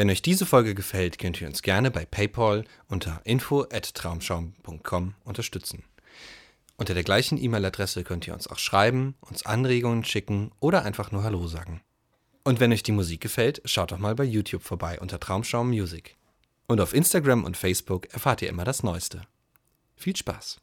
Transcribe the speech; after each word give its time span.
Wenn 0.00 0.08
euch 0.08 0.22
diese 0.22 0.46
Folge 0.46 0.74
gefällt, 0.74 1.18
könnt 1.18 1.42
ihr 1.42 1.46
uns 1.46 1.60
gerne 1.60 1.90
bei 1.90 2.06
PayPal 2.06 2.64
unter 2.88 3.20
info@traumschaum.com 3.24 5.14
unterstützen. 5.24 5.84
Unter 6.78 6.94
der 6.94 7.02
gleichen 7.02 7.36
E-Mail-Adresse 7.36 8.02
könnt 8.02 8.26
ihr 8.26 8.32
uns 8.32 8.46
auch 8.46 8.58
schreiben, 8.58 9.14
uns 9.20 9.44
Anregungen 9.44 10.02
schicken 10.02 10.52
oder 10.58 10.86
einfach 10.86 11.12
nur 11.12 11.22
Hallo 11.22 11.46
sagen. 11.48 11.82
Und 12.44 12.60
wenn 12.60 12.72
euch 12.72 12.82
die 12.82 12.92
Musik 12.92 13.20
gefällt, 13.20 13.60
schaut 13.66 13.92
doch 13.92 13.98
mal 13.98 14.14
bei 14.14 14.24
YouTube 14.24 14.62
vorbei 14.62 14.98
unter 14.98 15.20
Traumschaum 15.20 15.68
Music. 15.68 16.16
Und 16.66 16.80
auf 16.80 16.94
Instagram 16.94 17.44
und 17.44 17.58
Facebook 17.58 18.10
erfahrt 18.14 18.40
ihr 18.40 18.48
immer 18.48 18.64
das 18.64 18.82
Neueste. 18.82 19.20
Viel 19.96 20.16
Spaß! 20.16 20.62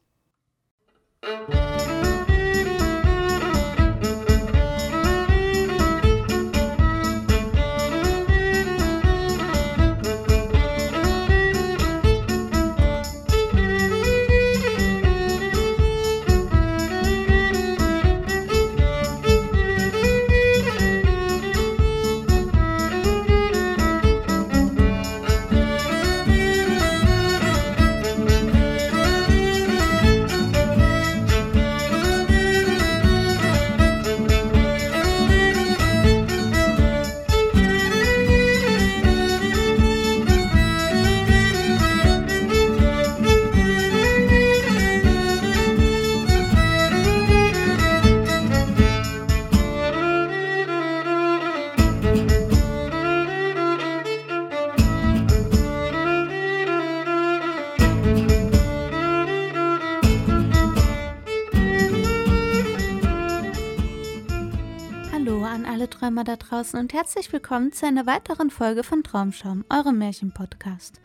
Draußen 66.57 66.79
und 66.79 66.91
herzlich 66.91 67.31
willkommen 67.31 67.71
zu 67.71 67.85
einer 67.85 68.07
weiteren 68.07 68.49
Folge 68.49 68.81
von 68.81 69.03
Traumschaum, 69.03 69.63
eurem 69.69 69.99
Märchenpodcast. 69.99 70.99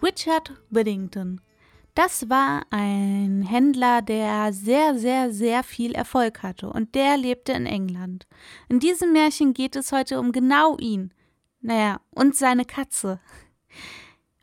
Richard 0.00 0.52
Whittington. 0.70 1.40
Das 1.96 2.30
war 2.30 2.62
ein 2.70 3.42
Händler, 3.42 4.00
der 4.00 4.52
sehr, 4.52 4.96
sehr, 4.96 5.32
sehr 5.32 5.64
viel 5.64 5.90
Erfolg 5.96 6.44
hatte 6.44 6.70
und 6.70 6.94
der 6.94 7.16
lebte 7.16 7.50
in 7.50 7.66
England. 7.66 8.28
In 8.68 8.78
diesem 8.78 9.12
Märchen 9.12 9.54
geht 9.54 9.74
es 9.74 9.90
heute 9.90 10.20
um 10.20 10.30
genau 10.30 10.76
ihn. 10.78 11.12
Naja, 11.60 12.00
und 12.10 12.36
seine 12.36 12.64
Katze. 12.64 13.18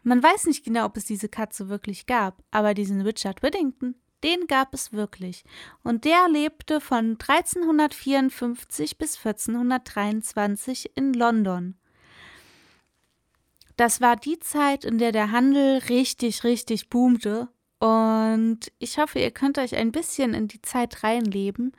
Man 0.04 0.22
weiß 0.22 0.46
nicht 0.48 0.66
genau, 0.66 0.84
ob 0.88 0.98
es 0.98 1.06
diese 1.06 1.30
Katze 1.30 1.70
wirklich 1.70 2.06
gab, 2.06 2.44
aber 2.52 2.74
diesen 2.74 3.00
Richard 3.00 3.42
Whittington, 3.44 3.96
den 4.24 4.48
gab 4.48 4.74
es 4.74 4.94
wirklich. 4.94 5.44
Und 5.84 6.06
der 6.06 6.28
lebte 6.30 6.82
von 6.82 7.18
1354 7.20 8.98
bis 8.98 9.18
1423 9.18 10.92
in 10.96 11.14
London. 11.14 11.76
Das 13.78 14.02
war 14.02 14.18
die 14.18 14.40
Zeit, 14.40 14.84
in 14.84 14.98
der 14.98 15.14
der 15.14 15.32
Handel 15.32 15.78
richtig, 15.90 16.44
richtig 16.44 16.90
boomte. 16.90 17.48
Und 17.80 18.72
ich 18.78 18.98
hoffe, 18.98 19.20
ihr 19.20 19.32
könnt 19.32 19.58
euch 19.58 19.76
ein 19.76 19.94
bisschen 19.94 20.34
in 20.34 20.50
die 20.50 20.62
Zeit 20.62 21.04
reinleben. 21.04 21.72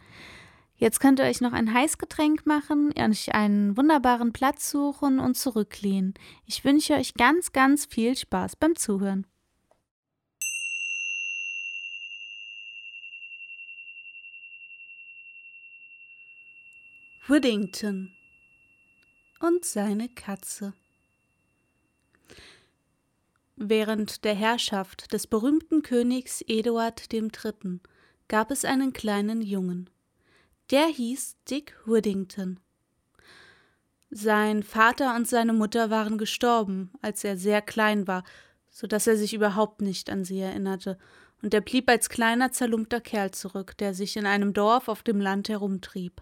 Jetzt 0.76 0.98
könnt 0.98 1.18
ihr 1.18 1.26
euch 1.26 1.42
noch 1.42 1.52
ein 1.52 1.74
Heißgetränk 1.74 2.46
machen, 2.46 2.94
euch 2.98 3.34
einen 3.34 3.76
wunderbaren 3.76 4.32
Platz 4.32 4.70
suchen 4.70 5.20
und 5.20 5.36
zurücklehnen. 5.36 6.14
Ich 6.46 6.64
wünsche 6.64 6.94
euch 6.94 7.12
ganz, 7.12 7.52
ganz 7.52 7.84
viel 7.84 8.16
Spaß 8.16 8.56
beim 8.56 8.76
Zuhören. 8.76 9.26
Whittington 17.30 18.10
und 19.38 19.64
seine 19.64 20.08
Katze. 20.08 20.74
Während 23.54 24.24
der 24.24 24.34
Herrschaft 24.34 25.12
des 25.12 25.28
berühmten 25.28 25.82
Königs 25.82 26.42
Eduard 26.48 27.06
III. 27.12 27.78
gab 28.26 28.50
es 28.50 28.64
einen 28.64 28.92
kleinen 28.92 29.42
Jungen. 29.42 29.88
Der 30.72 30.86
hieß 30.86 31.36
Dick 31.48 31.76
Whittington. 31.86 32.58
Sein 34.10 34.64
Vater 34.64 35.14
und 35.14 35.28
seine 35.28 35.52
Mutter 35.52 35.88
waren 35.88 36.18
gestorben, 36.18 36.90
als 37.00 37.22
er 37.22 37.36
sehr 37.36 37.62
klein 37.62 38.08
war, 38.08 38.24
so 38.70 38.88
dass 38.88 39.06
er 39.06 39.16
sich 39.16 39.34
überhaupt 39.34 39.82
nicht 39.82 40.10
an 40.10 40.24
sie 40.24 40.40
erinnerte, 40.40 40.98
und 41.42 41.54
er 41.54 41.60
blieb 41.60 41.88
als 41.88 42.08
kleiner 42.08 42.50
zerlumpter 42.50 43.00
Kerl 43.00 43.30
zurück, 43.30 43.78
der 43.78 43.94
sich 43.94 44.16
in 44.16 44.26
einem 44.26 44.52
Dorf 44.52 44.88
auf 44.88 45.04
dem 45.04 45.20
Land 45.20 45.48
herumtrieb. 45.48 46.20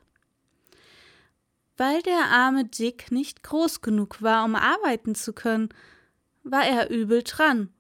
Weil 1.78 2.02
der 2.02 2.24
arme 2.24 2.64
Dick 2.64 3.12
nicht 3.12 3.44
groß 3.44 3.80
genug 3.82 4.20
war, 4.20 4.44
um 4.44 4.56
arbeiten 4.56 5.14
zu 5.14 5.32
können, 5.32 5.68
war 6.42 6.66
er 6.66 6.90
übel 6.90 7.22
dran. 7.22 7.72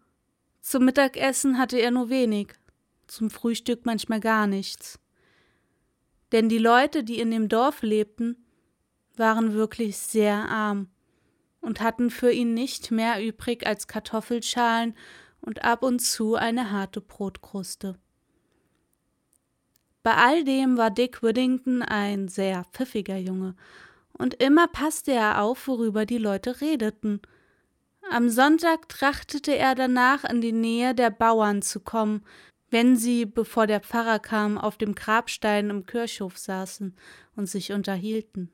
Zum 0.60 0.84
Mittagessen 0.84 1.58
hatte 1.58 1.78
er 1.78 1.90
nur 1.90 2.08
wenig, 2.08 2.54
zum 3.08 3.28
Frühstück 3.28 3.84
manchmal 3.86 4.20
gar 4.20 4.46
nichts. 4.46 5.00
Denn 6.30 6.48
die 6.48 6.58
Leute, 6.58 7.02
die 7.02 7.18
in 7.18 7.32
dem 7.32 7.48
Dorf 7.48 7.82
lebten, 7.82 8.36
waren 9.16 9.54
wirklich 9.54 9.98
sehr 9.98 10.48
arm 10.48 10.88
und 11.60 11.80
hatten 11.80 12.10
für 12.10 12.30
ihn 12.30 12.54
nicht 12.54 12.92
mehr 12.92 13.20
übrig 13.26 13.66
als 13.66 13.88
Kartoffelschalen 13.88 14.94
und 15.40 15.64
ab 15.64 15.82
und 15.82 15.98
zu 15.98 16.36
eine 16.36 16.70
harte 16.70 17.00
Brotkruste. 17.00 17.98
Bei 20.04 20.14
all 20.14 20.44
dem 20.44 20.76
war 20.76 20.92
Dick 20.92 21.20
Whittington 21.20 21.82
ein 21.82 22.28
sehr 22.28 22.64
pfiffiger 22.72 23.16
Junge 23.16 23.56
und 24.18 24.34
immer 24.42 24.68
passte 24.68 25.12
er 25.12 25.42
auf, 25.42 25.68
worüber 25.68 26.04
die 26.04 26.18
Leute 26.18 26.60
redeten. 26.60 27.20
Am 28.10 28.28
Sonntag 28.28 28.88
trachtete 28.88 29.56
er 29.56 29.74
danach, 29.74 30.24
in 30.24 30.40
die 30.40 30.52
Nähe 30.52 30.94
der 30.94 31.10
Bauern 31.10 31.62
zu 31.62 31.80
kommen, 31.80 32.24
wenn 32.70 32.96
sie, 32.96 33.24
bevor 33.24 33.66
der 33.66 33.80
Pfarrer 33.80 34.18
kam, 34.18 34.58
auf 34.58 34.76
dem 34.76 34.94
Grabstein 34.94 35.70
im 35.70 35.86
Kirchhof 35.86 36.36
saßen 36.36 36.96
und 37.36 37.46
sich 37.46 37.72
unterhielten. 37.72 38.50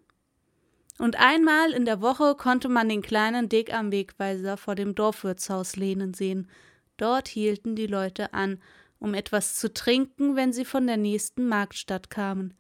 Und 0.99 1.19
einmal 1.19 1.73
in 1.73 1.85
der 1.85 2.01
Woche 2.01 2.37
konnte 2.37 2.69
man 2.69 2.89
den 2.89 3.03
kleinen 3.03 3.49
Dick 3.49 3.75
am 3.75 3.91
Wegweiser 3.91 4.57
vor 4.57 4.77
dem 4.77 4.95
Dorfwirtshaus 4.95 5.75
lehnen 5.77 6.15
sehen. 6.15 6.49
Dort 6.97 7.27
hielten 7.27 7.75
die 7.75 7.89
Leute 7.89 8.33
an, 8.33 8.61
um 9.01 9.15
etwas 9.15 9.57
zu 9.57 9.73
trinken, 9.73 10.37
wenn 10.37 10.53
sie 10.53 10.65
von 10.65 10.87
der 10.87 10.97
nächsten 10.97 11.49
Marktstadt 11.49 12.11
kamen. 12.11 12.55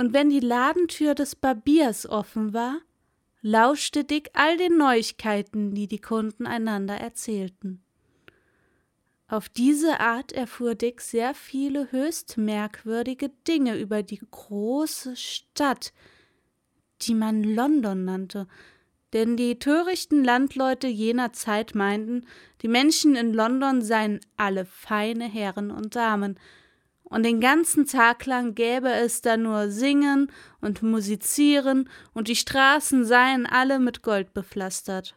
Und 0.00 0.14
wenn 0.14 0.30
die 0.30 0.40
Ladentür 0.40 1.14
des 1.14 1.36
Barbiers 1.36 2.08
offen 2.08 2.54
war, 2.54 2.80
lauschte 3.42 4.02
Dick 4.02 4.30
all 4.32 4.56
den 4.56 4.78
Neuigkeiten, 4.78 5.74
die 5.74 5.88
die 5.88 6.00
Kunden 6.00 6.46
einander 6.46 6.94
erzählten. 6.94 7.82
Auf 9.28 9.50
diese 9.50 10.00
Art 10.00 10.32
erfuhr 10.32 10.74
Dick 10.74 11.02
sehr 11.02 11.34
viele 11.34 11.92
höchst 11.92 12.38
merkwürdige 12.38 13.28
Dinge 13.46 13.78
über 13.78 14.02
die 14.02 14.22
große 14.30 15.16
Stadt, 15.16 15.92
die 17.02 17.14
man 17.14 17.44
London 17.44 18.06
nannte, 18.06 18.48
denn 19.12 19.36
die 19.36 19.58
törichten 19.58 20.24
Landleute 20.24 20.86
jener 20.86 21.34
Zeit 21.34 21.74
meinten, 21.74 22.24
die 22.62 22.68
Menschen 22.68 23.16
in 23.16 23.34
London 23.34 23.82
seien 23.82 24.20
alle 24.38 24.64
feine 24.64 25.28
Herren 25.28 25.70
und 25.70 25.94
Damen, 25.94 26.40
und 27.10 27.24
den 27.24 27.40
ganzen 27.40 27.86
Tag 27.86 28.24
lang 28.24 28.54
gäbe 28.54 28.90
es 28.90 29.20
da 29.20 29.36
nur 29.36 29.68
Singen 29.68 30.32
und 30.60 30.82
Musizieren, 30.82 31.90
und 32.14 32.28
die 32.28 32.36
Straßen 32.36 33.04
seien 33.04 33.46
alle 33.46 33.80
mit 33.80 34.02
Gold 34.02 34.32
bepflastert. 34.32 35.16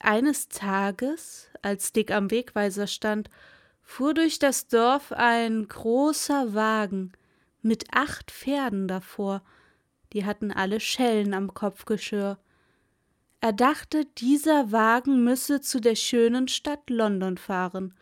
Eines 0.00 0.48
Tages, 0.48 1.48
als 1.60 1.92
Dick 1.92 2.10
am 2.10 2.30
Wegweiser 2.30 2.86
stand, 2.86 3.28
fuhr 3.82 4.14
durch 4.14 4.38
das 4.38 4.66
Dorf 4.66 5.12
ein 5.12 5.68
großer 5.68 6.54
Wagen 6.54 7.12
mit 7.60 7.84
acht 7.92 8.30
Pferden 8.30 8.88
davor, 8.88 9.42
die 10.12 10.24
hatten 10.24 10.50
alle 10.50 10.80
Schellen 10.80 11.34
am 11.34 11.52
Kopfgeschirr. 11.52 12.38
Er 13.40 13.52
dachte, 13.52 14.06
dieser 14.18 14.72
Wagen 14.72 15.22
müsse 15.22 15.60
zu 15.60 15.80
der 15.80 15.96
schönen 15.96 16.48
Stadt 16.48 16.88
London 16.88 17.36
fahren, 17.36 17.94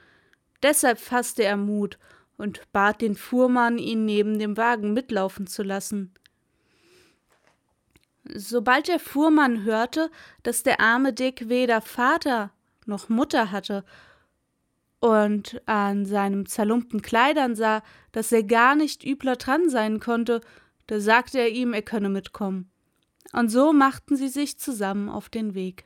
Deshalb 0.63 0.99
fasste 0.99 1.43
er 1.45 1.57
Mut 1.57 1.99
und 2.37 2.61
bat 2.73 3.01
den 3.01 3.15
Fuhrmann, 3.15 3.79
ihn 3.79 4.05
neben 4.05 4.39
dem 4.39 4.57
Wagen 4.57 4.93
mitlaufen 4.93 5.47
zu 5.47 5.63
lassen. 5.63 6.15
Sobald 8.25 8.89
der 8.89 8.99
Fuhrmann 8.99 9.65
hörte, 9.65 10.11
dass 10.43 10.63
der 10.63 10.81
arme 10.81 11.13
Dick 11.13 11.49
weder 11.49 11.81
Vater 11.81 12.53
noch 12.87 13.09
Mutter 13.09 13.51
hatte 13.51 13.85
und 15.01 15.61
an 15.67 16.05
seinem 16.05 16.47
zerlumpten 16.47 17.03
Kleidern 17.03 17.57
sah, 17.57 17.83
dass 18.13 18.31
er 18.33 18.43
gar 18.43 18.75
nicht 18.75 19.05
übler 19.05 19.37
dran 19.37 19.69
sein 19.71 19.99
konnte, 19.99 20.43
da 20.87 21.01
sagte 21.01 21.39
er 21.39 21.49
ihm, 21.49 21.73
er 21.73 21.83
könne 21.83 22.11
mitkommen. 22.11 22.71
Und 23.33 23.49
so 23.49 23.73
machten 23.73 24.17
sie 24.17 24.29
sich 24.29 24.59
zusammen 24.59 25.09
auf 25.09 25.29
den 25.29 25.55
Weg. 25.55 25.85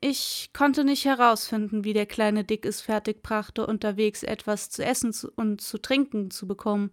Ich 0.00 0.50
konnte 0.54 0.84
nicht 0.84 1.04
herausfinden, 1.04 1.84
wie 1.84 1.92
der 1.92 2.06
kleine 2.06 2.42
Dick 2.42 2.64
es 2.64 2.80
fertigbrachte, 2.80 3.66
unterwegs 3.66 4.22
etwas 4.22 4.70
zu 4.70 4.82
essen 4.84 5.14
und 5.36 5.60
zu 5.60 5.78
trinken 5.78 6.30
zu 6.30 6.46
bekommen, 6.46 6.90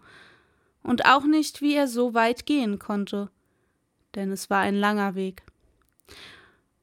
und 0.83 1.05
auch 1.05 1.25
nicht, 1.25 1.61
wie 1.61 1.73
er 1.73 1.87
so 1.87 2.13
weit 2.13 2.45
gehen 2.45 2.79
konnte, 2.79 3.29
denn 4.15 4.31
es 4.31 4.49
war 4.49 4.59
ein 4.59 4.75
langer 4.75 5.15
Weg. 5.15 5.43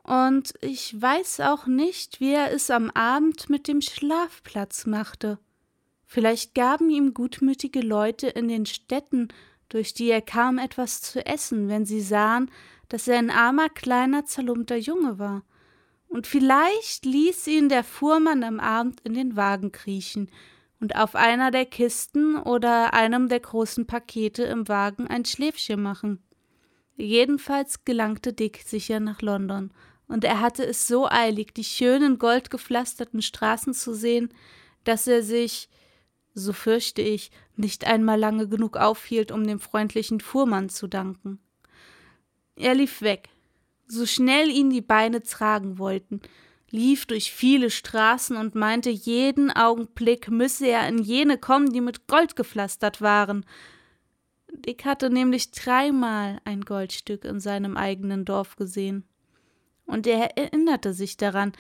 Und 0.03 0.53
ich 0.61 1.01
weiß 1.01 1.41
auch 1.41 1.67
nicht, 1.67 2.21
wie 2.21 2.33
er 2.33 2.53
es 2.53 2.71
am 2.71 2.91
Abend 2.91 3.49
mit 3.49 3.67
dem 3.67 3.81
Schlafplatz 3.81 4.85
machte. 4.85 5.39
Vielleicht 6.05 6.55
gaben 6.55 6.91
ihm 6.91 7.15
gutmütige 7.15 7.81
Leute 7.81 8.29
in 8.29 8.49
den 8.49 8.67
Städten, 8.67 9.29
durch 9.71 9.95
die 9.95 10.11
er 10.11 10.21
kam, 10.21 10.59
etwas 10.59 11.01
zu 11.01 11.25
essen, 11.25 11.69
wenn 11.69 11.87
sie 11.87 12.03
sahen, 12.03 12.51
dass 12.91 13.09
er 13.09 13.19
ein 13.19 13.31
armer, 13.31 13.71
kleiner, 13.71 14.27
zerlumpter 14.27 14.77
Junge 14.77 15.19
war. 15.19 15.43
Und 16.15 16.29
vielleicht 16.29 17.07
ließ 17.07 17.49
ihn 17.49 17.69
der 17.69 17.83
Fuhrmann 17.83 18.45
am 18.45 18.61
Abend 18.61 19.01
in 19.01 19.15
den 19.15 19.35
Wagen 19.35 19.73
kriechen 19.73 20.31
und 20.79 20.95
auf 20.95 21.17
einer 21.17 21.51
der 21.51 21.67
Kisten 21.67 22.37
oder 22.37 22.95
einem 22.95 23.29
der 23.29 23.41
großen 23.41 23.89
Pakete 23.89 24.45
im 24.45 24.69
Wagen 24.69 25.09
ein 25.09 25.25
Schläfchen 25.25 25.83
machen. 25.83 26.23
Jedenfalls 26.97 27.85
gelangte 27.85 28.33
Dick 28.33 28.63
sicher 28.65 29.01
nach 29.01 29.23
London 29.23 29.73
und 30.07 30.23
er 30.23 30.41
hatte 30.41 30.65
es 30.65 30.87
so 30.87 31.09
eilig, 31.09 31.53
die 31.53 31.65
schönen 31.65 32.21
goldgepflasterten 32.21 33.21
Straßen 33.21 33.75
zu 33.75 33.93
sehen, 33.93 34.33
dass 34.85 35.09
er 35.09 35.25
sich, 35.25 35.69
so 36.33 36.53
fürchte 36.53 37.03
ich, 37.03 37.33
nicht 37.57 37.89
einmal 37.89 38.21
lange 38.21 38.47
genug 38.47 38.77
aufhielt, 38.77 39.33
um 39.33 39.45
dem 39.45 39.59
freundlichen 39.59 40.21
Fuhrmann 40.21 40.69
zu 40.69 40.87
danken. 40.87 41.41
Er 42.55 42.77
lief 42.77 43.03
weg, 43.03 43.31
so 43.87 44.07
schnell 44.07 44.51
ihn 44.51 44.71
die 44.71 44.81
Beine 44.81 45.23
tragen 45.23 45.79
wollten, 45.79 46.21
lief 46.71 47.07
durch 47.07 47.33
viele 47.33 47.71
Straßen 47.71 48.37
und 48.37 48.55
meinte, 48.55 48.91
jeden 48.91 49.51
Augenblick 49.51 50.31
müsse 50.31 50.67
er 50.67 50.89
in 50.89 50.99
jene 50.99 51.39
kommen, 51.39 51.73
die 51.73 51.81
mit 51.81 52.07
Gold 52.07 52.37
gepflastert 52.37 53.01
waren. 53.01 53.45
Dick 54.53 54.85
hatte 54.85 55.11
nämlich 55.11 55.51
dreimal 55.51 56.41
ein 56.45 56.63
Goldstück 56.63 57.25
in 57.25 57.41
seinem 57.41 57.77
eigenen 57.77 58.25
Dorf 58.25 58.57
gesehen 58.57 59.05
und 59.87 60.07
er 60.07 60.37
erinnerte 60.37 60.93
sich 60.93 61.17
daran, 61.17 61.53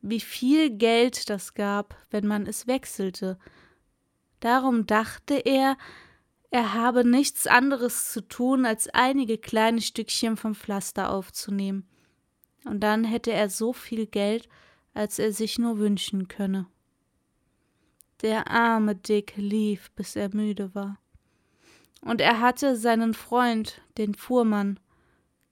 wie 0.00 0.20
viel 0.20 0.70
Geld 0.70 1.30
das 1.30 1.54
gab, 1.54 1.96
wenn 2.10 2.26
man 2.26 2.46
es 2.46 2.66
wechselte. 2.66 3.38
Darum 4.40 4.86
dachte 4.86 5.34
er, 5.34 5.76
er 6.52 6.74
habe 6.74 7.02
nichts 7.02 7.46
anderes 7.46 8.12
zu 8.12 8.20
tun, 8.20 8.66
als 8.66 8.86
einige 8.90 9.38
kleine 9.38 9.80
Stückchen 9.80 10.36
vom 10.36 10.54
Pflaster 10.54 11.10
aufzunehmen. 11.10 11.88
Und 12.66 12.80
dann 12.80 13.04
hätte 13.04 13.32
er 13.32 13.48
so 13.48 13.72
viel 13.72 14.06
Geld, 14.06 14.50
als 14.92 15.18
er 15.18 15.32
sich 15.32 15.58
nur 15.58 15.78
wünschen 15.78 16.28
könne. 16.28 16.66
Der 18.20 18.50
arme 18.50 18.94
Dick 18.94 19.32
lief, 19.36 19.90
bis 19.92 20.14
er 20.14 20.28
müde 20.34 20.74
war. 20.74 20.98
Und 22.02 22.20
er 22.20 22.40
hatte 22.40 22.76
seinen 22.76 23.14
Freund, 23.14 23.80
den 23.96 24.14
Fuhrmann, 24.14 24.78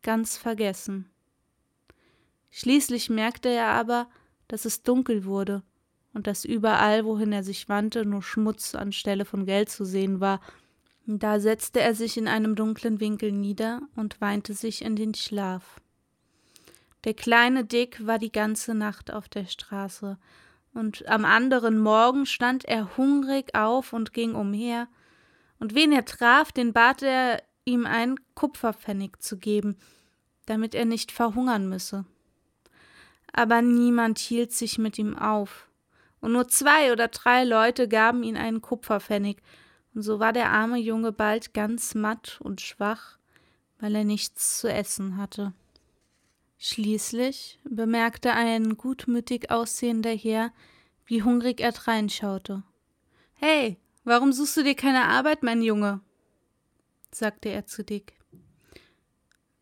ganz 0.03 0.37
vergessen. 0.37 1.09
Schließlich 2.51 3.09
merkte 3.09 3.49
er 3.49 3.69
aber, 3.69 4.11
dass 4.49 4.67
es 4.67 4.83
dunkel 4.83 5.25
wurde 5.25 5.63
und 6.13 6.27
dass 6.27 6.45
überall, 6.45 7.07
wohin 7.07 7.33
er 7.33 7.43
sich 7.43 7.71
wandte, 7.71 8.05
nur 8.05 8.23
Schmutz 8.23 8.75
anstelle 8.75 9.25
von 9.25 9.47
Geld 9.47 9.71
zu 9.71 9.87
sehen 9.87 10.21
war. 10.21 10.43
Da 11.19 11.41
setzte 11.41 11.81
er 11.81 11.97
sich 11.97 12.17
in 12.17 12.29
einem 12.29 12.55
dunklen 12.55 13.01
Winkel 13.01 13.33
nieder 13.33 13.81
und 13.97 14.21
weinte 14.21 14.55
sich 14.55 14.85
in 14.85 14.95
den 14.95 15.13
Schlaf. 15.15 15.81
Der 17.03 17.15
kleine 17.15 17.65
Dick 17.65 18.07
war 18.07 18.21
die 18.21 18.31
ganze 18.31 18.75
Nacht 18.75 19.13
auf 19.13 19.29
der 19.29 19.47
Straße, 19.47 20.19
und 20.73 21.09
am 21.09 21.25
anderen 21.25 21.81
Morgen 21.81 22.27
stand 22.27 22.65
er 22.65 22.97
hungrig 22.97 23.57
auf 23.57 23.93
und 23.93 24.13
ging 24.13 24.37
umher, 24.37 24.87
und 25.59 25.75
wen 25.75 25.91
er 25.91 26.05
traf, 26.05 26.53
den 26.53 26.73
bat 26.73 27.03
er, 27.03 27.43
ihm 27.65 27.87
einen 27.87 28.15
Kupferpfennig 28.37 29.17
zu 29.19 29.37
geben, 29.37 29.77
damit 30.47 30.77
er 30.77 30.85
nicht 30.85 31.11
verhungern 31.11 31.69
müsse. 31.69 32.05
Aber 33.33 33.63
niemand 33.63 34.21
hielt 34.21 34.53
sich 34.53 34.79
mit 34.79 34.97
ihm 34.97 35.19
auf, 35.19 35.67
und 36.21 36.31
nur 36.33 36.47
zwei 36.47 36.93
oder 36.93 37.09
drei 37.09 37.43
Leute 37.43 37.89
gaben 37.89 38.23
ihm 38.23 38.37
einen 38.37 38.61
Kupferpfennig, 38.61 39.43
und 39.95 40.03
so 40.03 40.21
war 40.21 40.33
der 40.33 40.51
arme 40.51 40.79
Junge 40.79 41.13
bald 41.13 41.55
ganz 41.55 41.95
matt 41.95 42.39
und 42.41 42.61
schwach, 42.61 43.19
weil 43.79 43.95
er 43.95 44.05
nichts 44.05 44.59
zu 44.59 44.73
essen 44.73 45.17
hatte. 45.17 45.53
Schließlich 46.59 47.59
bemerkte 47.65 48.33
ein 48.33 48.77
gutmütig 48.77 49.51
aussehender 49.51 50.15
Herr, 50.15 50.53
wie 51.07 51.23
hungrig 51.23 51.61
er 51.61 51.73
dreinschaute. 51.73 52.63
Hey, 53.35 53.79
warum 54.05 54.33
suchst 54.33 54.59
du 54.59 54.63
dir 54.63 54.75
keine 54.75 55.07
Arbeit, 55.07 55.43
mein 55.43 55.63
Junge? 55.63 56.01
sagte 57.13 57.49
er 57.49 57.67
zu 57.67 57.83
Dick. 57.83 58.13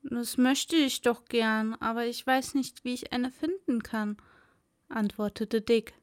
Das 0.03 0.37
möchte 0.37 0.77
ich 0.77 1.03
doch 1.03 1.27
gern, 1.27 1.75
aber 1.75 2.07
ich 2.07 2.27
weiß 2.27 2.55
nicht, 2.55 2.85
wie 2.85 2.95
ich 2.95 3.13
eine 3.13 3.31
finden 3.31 3.83
kann, 3.83 4.17
antwortete 4.89 5.61
Dick. 5.61 5.95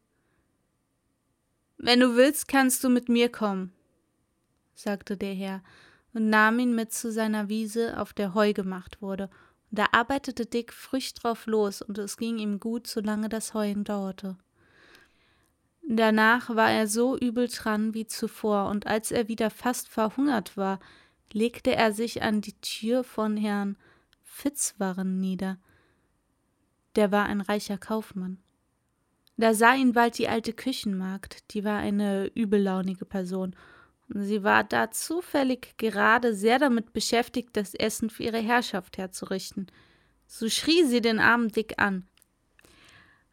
Wenn 1.78 2.00
du 2.00 2.16
willst, 2.16 2.48
kannst 2.48 2.84
du 2.84 2.90
mit 2.90 3.10
mir 3.10 3.30
kommen, 3.30 3.74
sagte 4.76 5.18
der 5.18 5.34
Herr 5.34 5.64
und 6.14 6.30
nahm 6.30 6.60
ihn 6.60 6.76
mit 6.76 6.94
zu 6.94 7.12
seiner 7.12 7.50
Wiese, 7.50 8.00
auf 8.00 8.14
der 8.14 8.34
Heu 8.34 8.54
gemacht 8.54 9.02
wurde. 9.02 9.30
Da 9.72 9.88
arbeitete 9.92 10.46
Dick 10.46 10.72
früch 10.72 11.14
drauf 11.14 11.46
los, 11.48 11.82
und 11.82 11.98
es 11.98 12.16
ging 12.16 12.38
ihm 12.38 12.60
gut, 12.60 12.88
solange 12.88 13.28
das 13.28 13.54
Heuen 13.54 13.84
dauerte. 13.84 14.38
Danach 15.88 16.56
war 16.56 16.72
er 16.72 16.88
so 16.88 17.18
übel 17.18 17.48
dran 17.48 17.94
wie 17.94 18.08
zuvor, 18.08 18.70
und 18.70 18.88
als 18.88 19.12
er 19.12 19.28
wieder 19.28 19.50
fast 19.50 19.90
verhungert 19.90 20.56
war, 20.56 20.80
legte 21.34 21.76
er 21.76 21.92
sich 21.92 22.24
an 22.24 22.42
die 22.42 22.60
Tür 22.62 23.04
von 23.04 23.36
Herrn 23.36 23.78
Fitzwarren 24.24 25.20
nieder. 25.20 25.58
Der 26.96 27.12
war 27.12 27.26
ein 27.26 27.42
reicher 27.42 27.78
Kaufmann. 27.78 28.38
Da 29.38 29.54
sah 29.54 29.76
ihn 29.76 29.92
bald 29.92 30.18
die 30.18 30.30
alte 30.30 30.54
Küchenmagd, 30.54 31.54
die 31.54 31.66
war 31.66 31.80
eine 31.80 32.28
übellaunige 32.34 33.04
Person, 33.04 33.56
sie 34.08 34.44
war 34.44 34.64
da 34.64 34.92
zufällig 34.92 35.78
gerade 35.78 36.34
sehr 36.34 36.60
damit 36.60 36.94
beschäftigt, 36.94 37.50
das 37.54 37.74
Essen 37.74 38.10
für 38.10 38.24
ihre 38.24 38.40
Herrschaft 38.40 38.98
herzurichten. 38.98 39.68
So 40.28 40.50
schrie 40.50 40.84
sie 40.86 41.02
den 41.02 41.20
armen 41.20 41.50
Dick 41.50 41.76
an. 41.78 42.08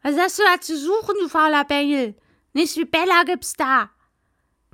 Was 0.01 0.17
hast 0.17 0.39
du 0.39 0.43
da 0.43 0.59
zu 0.59 0.77
suchen, 0.77 1.15
du 1.19 1.29
fauler 1.29 1.63
Bengel? 1.63 2.15
Nichts 2.53 2.77
wie 2.77 2.85
Bella 2.85 3.23
gibt's 3.23 3.53
da. 3.53 3.89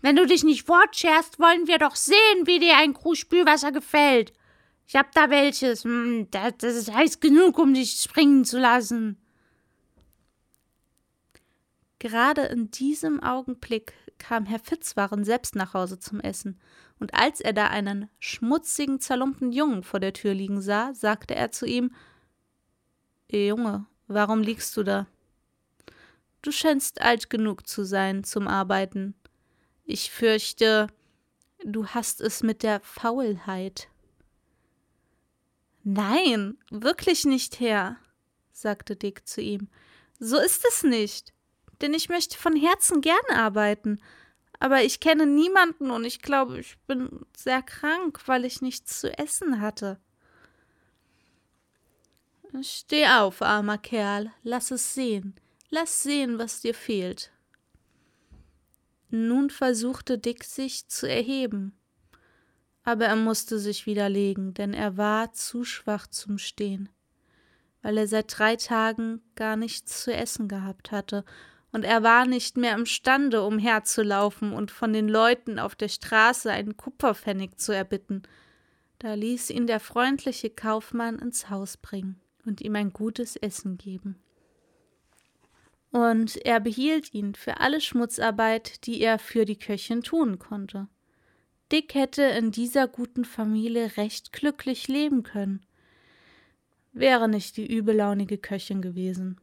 Wenn 0.02 0.16
du 0.16 0.26
dich 0.26 0.44
nicht 0.44 0.66
fortscherst, 0.66 1.40
wollen 1.40 1.68
wir 1.68 1.78
doch 1.78 1.96
sehen, 1.96 2.46
wie 2.46 2.60
dir 2.60 2.78
ein 2.78 2.94
Krug 2.94 3.18
Spülwasser 3.18 3.72
gefällt. 3.72 4.34
Ich 4.88 4.96
hab 4.96 5.12
da 5.12 5.30
welches. 5.30 5.84
Hm, 5.84 6.28
das 6.32 6.64
ist 6.64 6.94
heiß 6.94 7.20
genug, 7.20 7.60
um 7.60 7.74
dich 7.74 7.92
springen 7.92 8.44
zu 8.44 8.60
lassen. 8.60 9.22
Gerade 12.00 12.44
in 12.44 12.72
diesem 12.72 13.22
Augenblick 13.22 13.94
kam 14.20 14.46
Herr 14.46 14.60
Fitzwarren 14.60 15.24
selbst 15.24 15.56
nach 15.56 15.74
Hause 15.74 15.98
zum 15.98 16.20
Essen, 16.20 16.60
und 17.00 17.14
als 17.14 17.40
er 17.40 17.54
da 17.54 17.68
einen 17.68 18.10
schmutzigen, 18.20 19.00
zerlumpten 19.00 19.52
Jungen 19.52 19.84
vor 19.84 20.00
der 20.00 20.14
Tür 20.14 20.34
liegen 20.34 20.62
sah, 20.62 20.94
sagte 20.94 21.34
er 21.34 21.52
zu 21.52 21.66
ihm 21.66 21.92
Junge, 23.32 23.86
warum 24.08 24.42
liegst 24.42 24.76
du 24.76 24.84
da? 24.84 25.08
Du 26.42 26.52
scheinst 26.52 27.02
alt 27.02 27.30
genug 27.30 27.68
zu 27.68 27.84
sein 27.84 28.24
zum 28.24 28.48
Arbeiten. 28.48 29.14
Ich 29.84 30.12
fürchte, 30.12 30.88
du 31.64 31.88
hast 31.88 32.22
es 32.22 32.44
mit 32.44 32.64
der 32.64 32.80
Faulheit. 32.80 33.90
Nein, 35.84 36.58
wirklich 36.70 37.26
nicht, 37.26 37.60
Herr, 37.60 37.98
sagte 38.52 38.96
Dick 38.96 39.28
zu 39.28 39.42
ihm. 39.42 39.70
So 40.20 40.38
ist 40.38 40.66
es 40.66 40.84
nicht, 40.84 41.34
denn 41.82 41.94
ich 41.94 42.10
möchte 42.10 42.38
von 42.38 42.56
Herzen 42.56 43.02
gern 43.02 43.18
arbeiten, 43.34 44.00
aber 44.60 44.84
ich 44.84 45.00
kenne 45.00 45.26
niemanden 45.26 45.90
und 45.90 46.04
ich 46.04 46.22
glaube, 46.22 46.60
ich 46.60 46.78
bin 46.86 47.26
sehr 47.36 47.62
krank, 47.62 48.22
weil 48.28 48.44
ich 48.46 48.62
nichts 48.62 49.00
zu 49.00 49.18
essen 49.18 49.62
hatte. 49.62 50.00
Steh 52.62 53.08
auf, 53.08 53.42
armer 53.42 53.78
Kerl, 53.78 54.32
lass 54.44 54.72
es 54.72 54.94
sehen, 54.94 55.36
lass 55.70 56.04
sehen, 56.04 56.40
was 56.40 56.62
dir 56.62 56.74
fehlt. 56.74 57.32
Nun 59.12 59.50
versuchte 59.50 60.18
Dick 60.18 60.44
sich 60.44 60.88
zu 60.88 61.08
erheben, 61.10 61.74
Aber 62.84 63.06
er 63.06 63.16
musste 63.16 63.60
sich 63.60 63.86
wieder 63.86 64.10
legen, 64.10 64.54
denn 64.54 64.74
er 64.74 64.98
war 64.98 65.32
zu 65.32 65.64
schwach 65.64 66.08
zum 66.08 66.38
Stehen, 66.38 66.90
weil 67.82 67.98
er 67.98 68.08
seit 68.08 68.38
drei 68.38 68.56
Tagen 68.56 69.22
gar 69.36 69.56
nichts 69.56 70.04
zu 70.04 70.14
essen 70.14 70.48
gehabt 70.48 70.92
hatte, 70.92 71.24
und 71.72 71.84
er 71.84 72.04
war 72.04 72.26
nicht 72.26 72.58
mehr 72.58 72.74
imstande, 72.74 73.44
umherzulaufen 73.44 74.54
und 74.54 74.72
von 74.72 74.94
den 74.94 75.08
Leuten 75.08 75.60
auf 75.60 75.76
der 75.76 75.88
Straße 75.88 76.52
einen 76.52 76.78
Kupferpfennig 76.78 77.58
zu 77.58 77.74
erbitten. 77.74 78.24
Da 78.98 79.14
ließ 79.14 79.50
ihn 79.52 79.68
der 79.68 79.80
freundliche 79.80 80.50
Kaufmann 80.50 81.20
ins 81.20 81.50
Haus 81.50 81.78
bringen 81.78 82.20
und 82.46 82.62
ihm 82.62 82.76
ein 82.76 82.92
gutes 82.92 83.36
Essen 83.36 83.78
geben. 83.78 84.18
Und 85.92 86.38
er 86.46 86.60
behielt 86.60 87.14
ihn 87.14 87.34
für 87.34 87.60
alle 87.60 87.82
Schmutzarbeit, 87.82 88.86
die 88.86 89.02
er 89.02 89.18
für 89.18 89.46
die 89.46 89.58
Köchin 89.58 90.02
tun 90.02 90.38
konnte. 90.38 90.88
Dick 91.72 91.94
hätte 91.94 92.24
in 92.24 92.52
dieser 92.52 92.88
guten 92.88 93.26
Familie 93.26 93.96
recht 93.98 94.34
glücklich 94.34 94.88
leben 94.88 95.24
können, 95.24 95.66
wäre 96.94 97.30
nicht 97.30 97.58
die 97.58 97.68
übellaunige 97.72 98.38
Köchin 98.38 98.82
gewesen. 98.82 99.40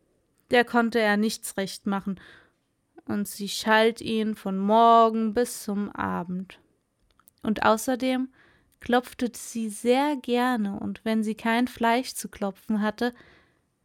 Der 0.50 0.64
konnte 0.64 1.00
er 1.00 1.16
nichts 1.16 1.56
recht 1.56 1.86
machen, 1.86 2.20
und 3.06 3.28
sie 3.28 3.48
schalt 3.48 4.00
ihn 4.00 4.34
von 4.34 4.58
Morgen 4.58 5.32
bis 5.32 5.62
zum 5.62 5.90
Abend. 5.92 6.58
Und 7.42 7.64
außerdem 7.64 8.28
klopfte 8.80 9.30
sie 9.34 9.68
sehr 9.68 10.16
gerne, 10.16 10.78
und 10.78 11.04
wenn 11.04 11.22
sie 11.22 11.34
kein 11.34 11.68
Fleisch 11.68 12.14
zu 12.14 12.28
klopfen 12.28 12.82
hatte, 12.82 13.14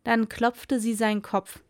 dann 0.03 0.29
klopfte 0.29 0.79
sie 0.79 0.95
seinen 0.95 1.21
Kopf 1.21 1.61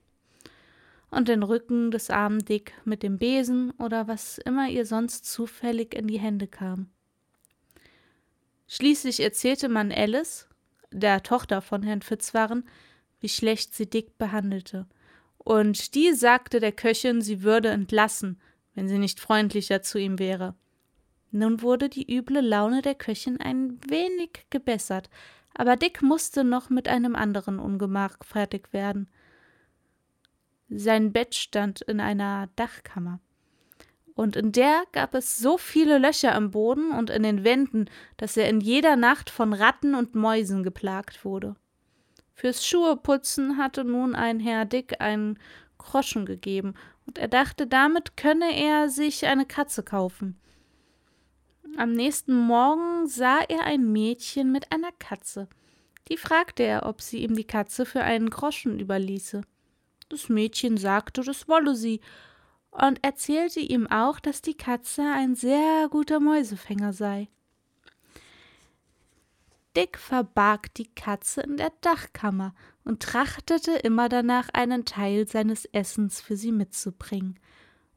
und 1.11 1.27
den 1.27 1.43
Rücken 1.43 1.91
des 1.91 2.09
armen 2.09 2.39
Dick 2.39 2.73
mit 2.85 3.03
dem 3.03 3.17
Besen 3.17 3.71
oder 3.71 4.07
was 4.07 4.37
immer 4.37 4.69
ihr 4.69 4.85
sonst 4.85 5.25
zufällig 5.25 5.93
in 5.93 6.07
die 6.07 6.19
Hände 6.19 6.47
kam. 6.47 6.89
Schließlich 8.67 9.19
erzählte 9.19 9.67
man 9.67 9.91
Alice, 9.91 10.47
der 10.91 11.21
Tochter 11.23 11.61
von 11.61 11.83
Herrn 11.83 12.01
Fitzwarren, 12.01 12.63
wie 13.21 13.29
schlecht 13.29 13.73
sie 13.73 13.89
Dick 13.89 14.17
behandelte, 14.17 14.87
und 15.37 15.95
die 15.95 16.13
sagte 16.13 16.59
der 16.59 16.71
Köchin, 16.71 17.21
sie 17.21 17.41
würde 17.41 17.69
entlassen, 17.69 18.39
wenn 18.75 18.87
sie 18.87 18.99
nicht 18.99 19.19
freundlicher 19.19 19.81
zu 19.81 19.97
ihm 19.97 20.19
wäre. 20.19 20.55
Nun 21.31 21.61
wurde 21.61 21.89
die 21.89 22.13
üble 22.13 22.41
Laune 22.41 22.81
der 22.81 22.95
Köchin 22.95 23.39
ein 23.39 23.79
wenig 23.87 24.45
gebessert, 24.49 25.09
aber 25.55 25.77
Dick 25.77 26.01
musste 26.01 26.43
noch 26.43 26.69
mit 26.69 26.87
einem 26.87 27.15
anderen 27.15 27.59
Ungemach 27.59 28.17
fertig 28.21 28.71
werden. 28.71 29.09
Sein 30.69 31.11
Bett 31.11 31.35
stand 31.35 31.81
in 31.81 31.99
einer 31.99 32.47
Dachkammer. 32.55 33.19
Und 34.13 34.35
in 34.35 34.51
der 34.51 34.83
gab 34.91 35.13
es 35.13 35.37
so 35.37 35.57
viele 35.57 35.97
Löcher 35.97 36.35
im 36.35 36.51
Boden 36.51 36.91
und 36.91 37.09
in 37.09 37.23
den 37.23 37.43
Wänden, 37.43 37.89
dass 38.17 38.37
er 38.37 38.47
in 38.49 38.61
jeder 38.61 38.95
Nacht 38.95 39.29
von 39.29 39.53
Ratten 39.53 39.95
und 39.95 40.15
Mäusen 40.15 40.63
geplagt 40.63 41.25
wurde. 41.25 41.55
Fürs 42.41 42.65
Schuheputzen 42.65 43.57
hatte 43.57 43.83
nun 43.83 44.15
ein 44.15 44.39
Herr 44.39 44.65
Dick 44.65 44.99
einen 44.99 45.37
Groschen 45.77 46.25
gegeben, 46.25 46.73
und 47.05 47.19
er 47.19 47.27
dachte, 47.27 47.67
damit 47.67 48.17
könne 48.17 48.59
er 48.59 48.89
sich 48.89 49.27
eine 49.27 49.45
Katze 49.45 49.83
kaufen. 49.83 50.39
Am 51.77 51.91
nächsten 51.91 52.35
Morgen 52.35 53.05
sah 53.05 53.41
er 53.47 53.65
ein 53.65 53.91
Mädchen 53.91 54.51
mit 54.51 54.71
einer 54.71 54.91
Katze. 54.93 55.49
Die 56.09 56.17
fragte 56.17 56.63
er, 56.63 56.87
ob 56.87 57.03
sie 57.03 57.21
ihm 57.21 57.35
die 57.35 57.43
Katze 57.43 57.85
für 57.85 58.01
einen 58.01 58.31
Groschen 58.31 58.79
überließe. 58.79 59.41
Das 60.09 60.27
Mädchen 60.27 60.77
sagte, 60.77 61.21
das 61.21 61.47
wolle 61.47 61.75
sie, 61.75 62.01
und 62.71 63.03
erzählte 63.03 63.59
ihm 63.59 63.85
auch, 63.85 64.19
dass 64.19 64.41
die 64.41 64.57
Katze 64.57 65.03
ein 65.03 65.35
sehr 65.35 65.89
guter 65.91 66.19
Mäusefänger 66.19 66.91
sei. 66.91 67.27
Dick 69.75 69.97
verbarg 69.97 70.73
die 70.75 70.93
Katze 70.93 71.41
in 71.41 71.57
der 71.57 71.71
Dachkammer 71.81 72.53
und 72.83 73.01
trachtete 73.01 73.71
immer 73.71 74.09
danach, 74.09 74.49
einen 74.53 74.85
Teil 74.85 75.27
seines 75.27 75.65
Essens 75.65 76.19
für 76.19 76.35
sie 76.35 76.51
mitzubringen. 76.51 77.39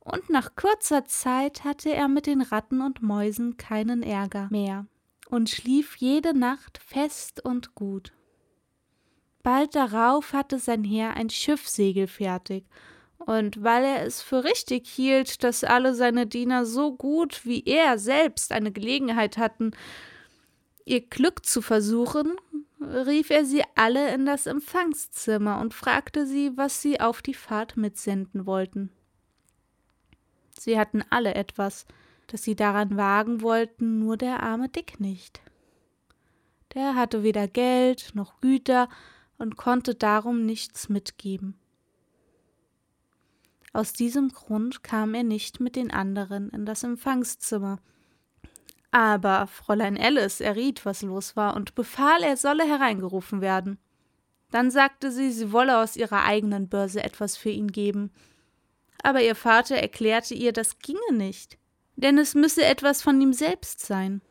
Und 0.00 0.30
nach 0.30 0.54
kurzer 0.54 1.04
Zeit 1.06 1.64
hatte 1.64 1.92
er 1.92 2.08
mit 2.08 2.26
den 2.26 2.42
Ratten 2.42 2.80
und 2.80 3.02
Mäusen 3.02 3.56
keinen 3.56 4.02
Ärger 4.02 4.48
mehr 4.50 4.86
und 5.28 5.50
schlief 5.50 5.96
jede 5.96 6.36
Nacht 6.38 6.78
fest 6.78 7.44
und 7.44 7.74
gut. 7.74 8.12
Bald 9.42 9.74
darauf 9.74 10.32
hatte 10.32 10.58
sein 10.58 10.84
Herr 10.84 11.14
ein 11.14 11.30
Schiffsegel 11.30 12.06
fertig, 12.06 12.66
und 13.18 13.62
weil 13.62 13.84
er 13.84 14.04
es 14.04 14.20
für 14.20 14.44
richtig 14.44 14.86
hielt, 14.86 15.44
dass 15.44 15.64
alle 15.64 15.94
seine 15.94 16.26
Diener 16.26 16.66
so 16.66 16.94
gut 16.94 17.44
wie 17.44 17.62
er 17.64 17.98
selbst 17.98 18.52
eine 18.52 18.70
Gelegenheit 18.70 19.38
hatten, 19.38 19.70
ihr 20.84 21.00
Glück 21.00 21.44
zu 21.46 21.62
versuchen, 21.62 22.36
rief 22.80 23.30
er 23.30 23.44
sie 23.44 23.62
alle 23.74 24.14
in 24.14 24.26
das 24.26 24.46
Empfangszimmer 24.46 25.60
und 25.60 25.74
fragte 25.74 26.26
sie, 26.26 26.52
was 26.56 26.82
sie 26.82 27.00
auf 27.00 27.22
die 27.22 27.34
Fahrt 27.34 27.76
mitsenden 27.76 28.46
wollten. 28.46 28.90
Sie 30.58 30.78
hatten 30.78 31.02
alle 31.10 31.34
etwas, 31.34 31.86
das 32.26 32.42
sie 32.42 32.54
daran 32.54 32.96
wagen 32.96 33.42
wollten, 33.42 33.98
nur 33.98 34.16
der 34.16 34.42
arme 34.42 34.68
Dick 34.68 35.00
nicht. 35.00 35.40
Der 36.74 36.94
hatte 36.94 37.22
weder 37.22 37.48
Geld 37.48 38.10
noch 38.14 38.40
Güter 38.40 38.88
und 39.38 39.56
konnte 39.56 39.94
darum 39.94 40.44
nichts 40.44 40.88
mitgeben. 40.88 41.58
Aus 43.72 43.92
diesem 43.92 44.28
Grund 44.28 44.84
kam 44.84 45.14
er 45.14 45.24
nicht 45.24 45.58
mit 45.60 45.74
den 45.74 45.90
anderen 45.90 46.50
in 46.50 46.64
das 46.64 46.84
Empfangszimmer, 46.84 47.80
aber 48.94 49.48
Fräulein 49.48 49.98
Alice 49.98 50.40
erriet, 50.40 50.86
was 50.86 51.02
los 51.02 51.34
war, 51.34 51.56
und 51.56 51.74
befahl, 51.74 52.22
er 52.22 52.36
solle 52.36 52.62
hereingerufen 52.62 53.40
werden. 53.40 53.76
Dann 54.52 54.70
sagte 54.70 55.10
sie, 55.10 55.32
sie 55.32 55.50
wolle 55.50 55.78
aus 55.78 55.96
ihrer 55.96 56.22
eigenen 56.22 56.68
Börse 56.68 57.02
etwas 57.02 57.36
für 57.36 57.50
ihn 57.50 57.72
geben. 57.72 58.12
Aber 59.02 59.20
ihr 59.20 59.34
Vater 59.34 59.74
erklärte 59.74 60.34
ihr, 60.34 60.52
das 60.52 60.78
ginge 60.78 61.12
nicht, 61.12 61.58
denn 61.96 62.18
es 62.18 62.36
müsse 62.36 62.64
etwas 62.64 63.02
von 63.02 63.20
ihm 63.20 63.32
selbst 63.32 63.80
sein. 63.80 64.22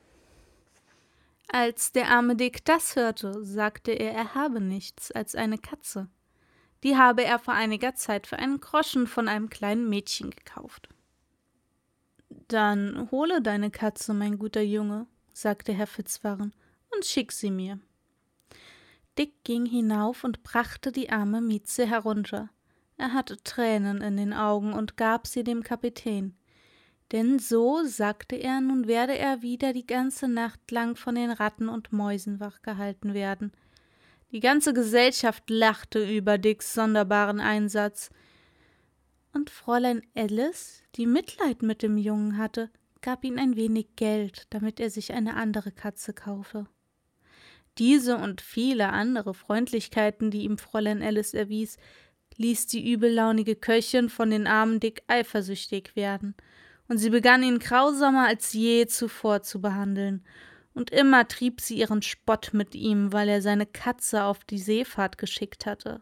Als 1.49 1.91
der 1.91 2.07
arme 2.07 2.37
Dick 2.37 2.63
das 2.63 2.95
hörte, 2.95 3.43
sagte 3.43 3.91
er, 3.91 4.13
er 4.13 4.33
habe 4.33 4.61
nichts 4.61 5.11
als 5.11 5.35
eine 5.35 5.57
Katze. 5.57 6.07
Die 6.83 6.95
habe 6.95 7.25
er 7.25 7.37
vor 7.37 7.53
einiger 7.53 7.95
Zeit 7.95 8.27
für 8.27 8.39
einen 8.39 8.61
Groschen 8.61 9.07
von 9.07 9.27
einem 9.27 9.49
kleinen 9.49 9.89
Mädchen 9.89 10.31
gekauft. 10.31 10.87
Dann 12.47 13.09
hole 13.11 13.41
deine 13.41 13.71
Katze, 13.71 14.13
mein 14.13 14.37
guter 14.37 14.61
Junge, 14.61 15.07
sagte 15.33 15.73
Herr 15.73 15.87
Fitzwarren, 15.87 16.53
und 16.93 17.05
schick 17.05 17.31
sie 17.31 17.51
mir. 17.51 17.79
Dick 19.17 19.43
ging 19.43 19.65
hinauf 19.65 20.23
und 20.23 20.43
brachte 20.43 20.91
die 20.91 21.09
arme 21.09 21.41
Mieze 21.41 21.85
herunter. 21.85 22.49
Er 22.97 23.13
hatte 23.13 23.37
Tränen 23.43 24.01
in 24.01 24.17
den 24.17 24.33
Augen 24.33 24.73
und 24.73 24.97
gab 24.97 25.27
sie 25.27 25.43
dem 25.43 25.63
Kapitän. 25.63 26.35
Denn 27.11 27.37
so, 27.37 27.83
sagte 27.85 28.35
er, 28.35 28.59
nun 28.59 28.87
werde 28.87 29.17
er 29.17 29.41
wieder 29.41 29.73
die 29.73 29.85
ganze 29.85 30.27
Nacht 30.27 30.71
lang 30.71 30.95
von 30.95 31.15
den 31.15 31.29
Ratten 31.29 31.69
und 31.69 31.91
Mäusen 31.91 32.39
wachgehalten 32.39 33.13
werden. 33.13 33.51
Die 34.31 34.39
ganze 34.39 34.73
Gesellschaft 34.73 35.47
lachte 35.49 36.03
über 36.03 36.39
Dicks 36.39 36.73
sonderbaren 36.73 37.39
Einsatz, 37.39 38.09
und 39.33 39.49
Fräulein 39.49 40.01
Alice, 40.15 40.83
die 40.95 41.05
Mitleid 41.05 41.61
mit 41.61 41.81
dem 41.81 41.97
Jungen 41.97 42.37
hatte, 42.37 42.69
gab 43.01 43.23
ihm 43.25 43.37
ein 43.37 43.55
wenig 43.55 43.95
Geld, 43.95 44.47
damit 44.51 44.79
er 44.79 44.89
sich 44.89 45.13
eine 45.13 45.35
andere 45.35 45.71
Katze 45.71 46.13
kaufe. 46.13 46.67
Diese 47.77 48.17
und 48.17 48.41
viele 48.41 48.89
andere 48.89 49.33
Freundlichkeiten, 49.33 50.31
die 50.31 50.43
ihm 50.43 50.57
Fräulein 50.57 51.01
Alice 51.01 51.33
erwies, 51.33 51.77
ließ 52.37 52.67
die 52.67 52.91
übellaunige 52.91 53.55
Köchin 53.55 54.09
von 54.09 54.29
den 54.29 54.47
armen 54.47 54.79
Dick 54.79 55.03
eifersüchtig 55.07 55.95
werden, 55.95 56.35
und 56.87 56.97
sie 56.97 57.09
begann 57.09 57.43
ihn 57.43 57.59
grausamer 57.59 58.27
als 58.27 58.53
je 58.53 58.85
zuvor 58.87 59.41
zu 59.41 59.61
behandeln, 59.61 60.23
und 60.73 60.91
immer 60.91 61.27
trieb 61.27 61.61
sie 61.61 61.77
ihren 61.77 62.01
Spott 62.01 62.51
mit 62.53 62.75
ihm, 62.75 63.13
weil 63.13 63.29
er 63.29 63.41
seine 63.41 63.65
Katze 63.65 64.23
auf 64.23 64.43
die 64.43 64.57
Seefahrt 64.57 65.17
geschickt 65.17 65.65
hatte. 65.65 66.01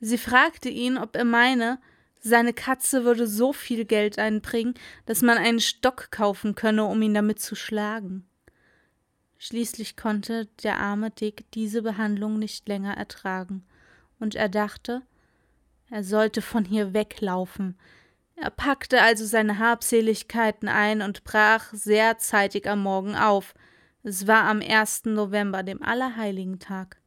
Sie 0.00 0.18
fragte 0.18 0.68
ihn, 0.68 0.96
ob 0.96 1.16
er 1.16 1.24
meine, 1.24 1.80
seine 2.20 2.52
Katze 2.52 3.04
würde 3.04 3.26
so 3.26 3.52
viel 3.52 3.84
Geld 3.84 4.18
einbringen, 4.18 4.74
dass 5.06 5.22
man 5.22 5.38
einen 5.38 5.60
Stock 5.60 6.10
kaufen 6.10 6.54
könne, 6.54 6.84
um 6.84 7.00
ihn 7.02 7.14
damit 7.14 7.40
zu 7.40 7.54
schlagen. 7.54 8.26
Schließlich 9.38 9.96
konnte 9.96 10.46
der 10.62 10.78
arme 10.78 11.10
Dick 11.10 11.50
diese 11.52 11.82
Behandlung 11.82 12.38
nicht 12.38 12.68
länger 12.68 12.96
ertragen, 12.96 13.64
und 14.18 14.34
er 14.34 14.50
dachte, 14.50 15.02
er 15.88 16.04
sollte 16.04 16.42
von 16.42 16.64
hier 16.64 16.92
weglaufen. 16.92 17.78
Er 18.36 18.50
packte 18.50 19.02
also 19.02 19.24
seine 19.24 19.58
Habseligkeiten 19.58 20.68
ein 20.68 21.02
und 21.02 21.24
brach 21.24 21.72
sehr 21.72 22.18
zeitig 22.18 22.68
am 22.68 22.82
Morgen 22.82 23.16
auf. 23.16 23.54
Es 24.02 24.26
war 24.26 24.44
am 24.44 24.60
1. 24.60 25.06
November, 25.06 25.62
dem 25.62 25.82
Allerheiligentag. 25.82 27.00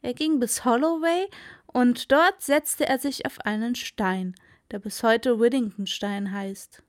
Er 0.00 0.14
ging 0.14 0.38
bis 0.38 0.64
Holloway 0.64 1.28
und 1.66 2.12
dort 2.12 2.40
setzte 2.40 2.86
er 2.86 2.98
sich 2.98 3.26
auf 3.26 3.40
einen 3.40 3.74
Stein, 3.74 4.34
der 4.74 4.80
bis 4.80 5.04
heute 5.04 5.38
Whittingtonstein 5.38 6.32
heißt. 6.32 6.82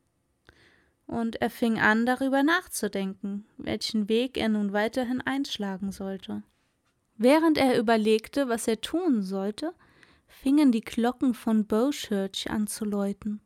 und 1.05 1.39
er 1.39 1.51
fing 1.51 1.79
an, 1.79 2.07
darüber 2.07 2.41
nachzudenken, 2.41 3.45
welchen 3.59 4.09
Weg 4.09 4.39
er 4.39 4.49
nun 4.49 4.73
weiterhin 4.73 5.21
einschlagen 5.21 5.91
sollte. 5.91 6.41
Während 7.15 7.59
er 7.59 7.77
überlegte, 7.77 8.49
was 8.49 8.67
er 8.67 8.81
tun 8.81 9.21
sollte, 9.21 9.71
fingen 10.25 10.71
die 10.71 10.81
Glocken 10.81 11.35
von 11.35 11.67
Bowchurch 11.67 12.49
an 12.49 12.65
zu 12.65 12.85
läuten. 12.85 13.39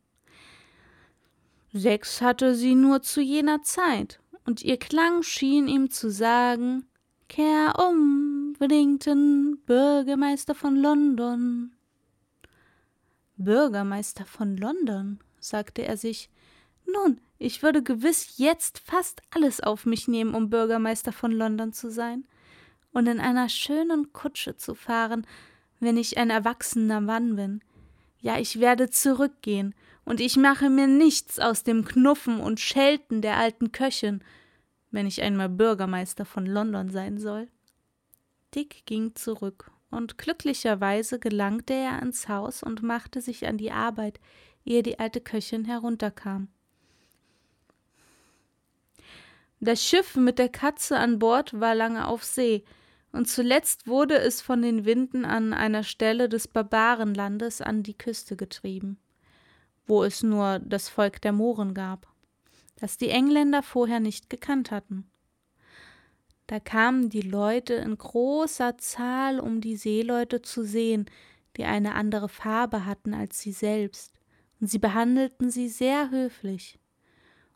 Sechs 1.73 2.21
hatte 2.21 2.55
sie 2.55 2.75
nur 2.75 3.01
zu 3.01 3.19
jener 3.19 3.61
Zeit, 3.63 4.21
und 4.45 4.63
ihr 4.63 4.77
Klang 4.77 5.21
schien 5.21 5.67
ihm 5.67 5.89
zu 5.89 6.09
sagen 6.09 6.85
Kehr 7.27 7.73
um, 7.77 8.53
Whittington, 8.57 9.59
Bürgermeister 9.65 10.55
von 10.55 10.77
London. 10.77 11.75
Bürgermeister 13.39 14.25
von 14.25 14.57
London, 14.57 15.19
sagte 15.39 15.83
er 15.83 15.97
sich. 15.97 16.29
Nun, 16.85 17.19
ich 17.37 17.63
würde 17.63 17.81
gewiss 17.81 18.37
jetzt 18.37 18.79
fast 18.79 19.21
alles 19.31 19.61
auf 19.61 19.85
mich 19.85 20.07
nehmen, 20.07 20.35
um 20.35 20.49
Bürgermeister 20.49 21.11
von 21.11 21.31
London 21.31 21.73
zu 21.73 21.89
sein 21.89 22.25
und 22.91 23.07
in 23.07 23.19
einer 23.19 23.49
schönen 23.49 24.11
Kutsche 24.13 24.57
zu 24.57 24.75
fahren, 24.75 25.25
wenn 25.79 25.97
ich 25.97 26.17
ein 26.17 26.29
erwachsener 26.29 26.99
Mann 27.01 27.35
bin. 27.35 27.61
Ja, 28.19 28.37
ich 28.37 28.59
werde 28.59 28.89
zurückgehen, 28.89 29.73
und 30.09 30.19
ich 30.19 30.37
mache 30.37 30.71
mir 30.71 30.87
nichts 30.87 31.39
aus 31.39 31.63
dem 31.63 31.85
Knuffen 31.85 32.39
und 32.39 32.59
Schelten 32.59 33.21
der 33.21 33.37
alten 33.37 33.71
Köchin, 33.71 34.23
wenn 34.89 35.05
ich 35.05 35.21
einmal 35.21 35.49
Bürgermeister 35.49 36.25
von 36.25 36.47
London 36.47 36.89
sein 36.89 37.19
soll. 37.19 37.47
Dick 38.55 38.87
ging 38.87 39.13
zurück, 39.13 39.69
und 39.89 40.17
glücklicherweise 40.17 41.19
gelangte 41.19 41.73
er 41.73 42.01
ins 42.01 42.27
Haus 42.27 42.63
und 42.63 42.83
machte 42.83 43.21
sich 43.21 43.47
an 43.47 43.57
die 43.57 43.71
Arbeit, 43.71 44.19
ehe 44.65 44.83
die 44.83 44.99
alte 44.99 45.21
Köchin 45.21 45.65
herunterkam. 45.65 46.47
Das 49.59 49.83
Schiff 49.83 50.15
mit 50.15 50.39
der 50.39 50.49
Katze 50.49 50.97
an 50.97 51.19
Bord 51.19 51.59
war 51.59 51.75
lange 51.75 52.07
auf 52.07 52.23
See, 52.23 52.63
und 53.11 53.27
zuletzt 53.27 53.87
wurde 53.87 54.19
es 54.19 54.39
von 54.39 54.61
den 54.61 54.85
Winden 54.85 55.25
an 55.25 55.53
einer 55.53 55.83
Stelle 55.83 56.29
des 56.29 56.47
Barbarenlandes 56.47 57.59
an 57.59 57.81
die 57.81 57.97
Küste 57.97 58.35
getrieben, 58.35 58.99
wo 59.87 60.03
es 60.03 60.21
nur 60.21 60.59
das 60.59 60.89
Volk 60.89 61.19
der 61.21 61.31
Mohren 61.33 61.73
gab 61.73 62.07
das 62.79 62.97
die 62.97 63.09
Engländer 63.09 63.61
vorher 63.61 63.99
nicht 63.99 64.29
gekannt 64.29 64.71
hatten. 64.71 65.09
Da 66.49 66.59
kamen 66.59 67.09
die 67.09 67.21
Leute 67.21 67.75
in 67.75 67.95
großer 67.95 68.79
Zahl, 68.79 69.39
um 69.39 69.61
die 69.61 69.75
Seeleute 69.75 70.41
zu 70.41 70.63
sehen, 70.63 71.05
die 71.57 71.63
eine 71.63 71.93
andere 71.93 72.27
Farbe 72.27 72.87
hatten 72.87 73.13
als 73.13 73.39
sie 73.39 73.51
selbst, 73.51 74.15
und 74.59 74.67
sie 74.67 74.79
behandelten 74.79 75.51
sie 75.51 75.69
sehr 75.69 76.09
höflich. 76.09 76.79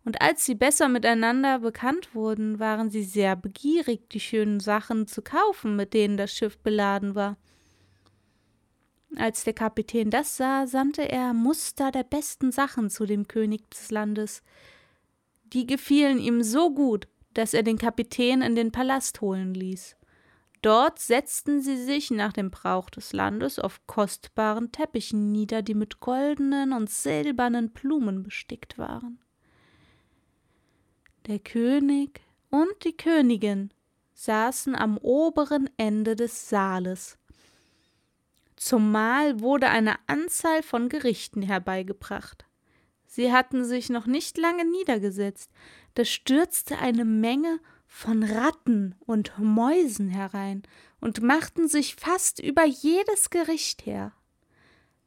Und 0.06 0.22
als 0.22 0.46
sie 0.46 0.54
besser 0.54 0.90
miteinander 0.90 1.58
bekannt 1.58 2.14
wurden, 2.14 2.60
waren 2.60 2.92
sie 2.92 3.04
sehr 3.04 3.36
begierig, 3.36 4.12
die 4.12 4.20
schönen 4.20 4.60
Sachen 4.60 5.08
zu 5.08 5.24
kaufen, 5.24 5.76
mit 5.76 5.96
denen 5.96 6.16
das 6.16 6.32
Schiff 6.32 6.60
beladen 6.60 7.16
war. 7.16 7.38
Als 9.16 9.44
der 9.44 9.54
Kapitän 9.54 10.12
das 10.12 10.38
sah, 10.38 10.68
sandte 10.68 11.10
er 11.10 11.34
Muster 11.34 11.90
der 11.90 12.04
besten 12.04 12.52
Sachen 12.52 12.92
zu 12.92 13.08
dem 13.08 13.28
König 13.28 13.72
des 13.72 13.90
Landes, 13.90 14.44
die 15.46 15.66
gefielen 15.66 16.20
ihm 16.20 16.44
so 16.44 16.72
gut, 16.72 17.08
dass 17.38 17.54
er 17.54 17.64
den 17.64 17.78
Kapitän 17.78 18.42
in 18.42 18.56
den 18.56 18.72
Palast 18.72 19.22
holen 19.22 19.54
ließ. 19.54 19.96
Dort 20.62 21.00
setzten 21.00 21.62
sie 21.62 21.76
sich 21.76 22.10
nach 22.10 22.32
dem 22.32 22.50
Brauch 22.50 22.90
des 22.90 23.12
Landes 23.12 23.60
auf 23.60 23.86
kostbaren 23.86 24.72
Teppichen 24.72 25.32
nieder, 25.32 25.62
die 25.62 25.74
mit 25.74 26.00
goldenen 26.00 26.72
und 26.72 26.90
silbernen 26.90 27.72
Blumen 27.72 28.24
bestickt 28.24 28.78
waren. 28.78 29.20
Der 31.28 31.40
König 31.40 32.22
und 32.50 32.72
die 32.86 32.96
Königin 32.96 33.74
saßen 34.14 34.76
am 34.76 34.98
oberen 34.98 35.70
Ende 35.76 36.16
des 36.16 36.50
Saales. 36.50 37.18
Zum 38.56 38.92
Mahl 38.92 39.42
wurde 39.42 39.70
eine 39.70 39.96
Anzahl 40.08 40.64
von 40.64 40.88
Gerichten 40.88 41.42
herbeigebracht. 41.42 42.46
Sie 43.06 43.34
hatten 43.34 43.66
sich 43.66 43.90
noch 43.90 44.06
nicht 44.06 44.38
lange 44.38 44.64
niedergesetzt, 44.64 45.52
da 45.96 46.06
stürzte 46.06 46.78
eine 46.80 47.06
Menge 47.06 47.60
von 47.88 48.24
Ratten 48.24 48.96
und 49.06 49.38
Mäusen 49.38 50.10
herein 50.10 50.64
und 51.00 51.22
machten 51.22 51.68
sich 51.68 51.96
fast 51.96 52.40
über 52.40 52.66
jedes 52.66 53.30
Gericht 53.30 53.86
her. 53.86 54.14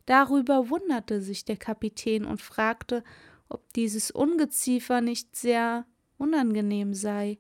Darüber 0.07 0.71
wunderte 0.71 1.21
sich 1.21 1.45
der 1.45 1.57
Kapitän 1.57 2.25
und 2.25 2.41
fragte, 2.41 3.03
ob 3.49 3.73
dieses 3.73 4.13
Ungeziefer 4.13 5.01
nicht 5.01 5.35
sehr 5.35 5.85
unangenehm 6.17 6.95
sei. 6.95 7.39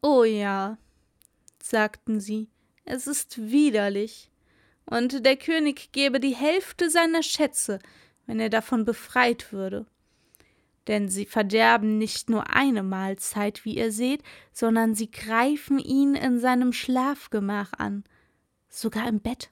Oh 0.00 0.24
ja, 0.24 0.78
sagten 1.62 2.20
sie, 2.20 2.48
es 2.84 3.06
ist 3.06 3.50
widerlich, 3.50 4.30
und 4.86 5.26
der 5.26 5.36
König 5.36 5.92
gebe 5.92 6.20
die 6.20 6.34
Hälfte 6.34 6.88
seiner 6.88 7.22
Schätze, 7.22 7.78
wenn 8.24 8.40
er 8.40 8.48
davon 8.48 8.86
befreit 8.86 9.52
würde. 9.52 9.86
Denn 10.88 11.08
sie 11.08 11.26
verderben 11.26 11.98
nicht 11.98 12.30
nur 12.30 12.54
eine 12.54 12.82
Mahlzeit, 12.82 13.64
wie 13.64 13.76
ihr 13.76 13.92
seht, 13.92 14.22
sondern 14.52 14.94
sie 14.94 15.10
greifen 15.10 15.78
ihn 15.78 16.14
in 16.14 16.40
seinem 16.40 16.72
Schlafgemach 16.72 17.74
an, 17.76 18.04
sogar 18.68 19.06
im 19.06 19.20
Bett, 19.20 19.50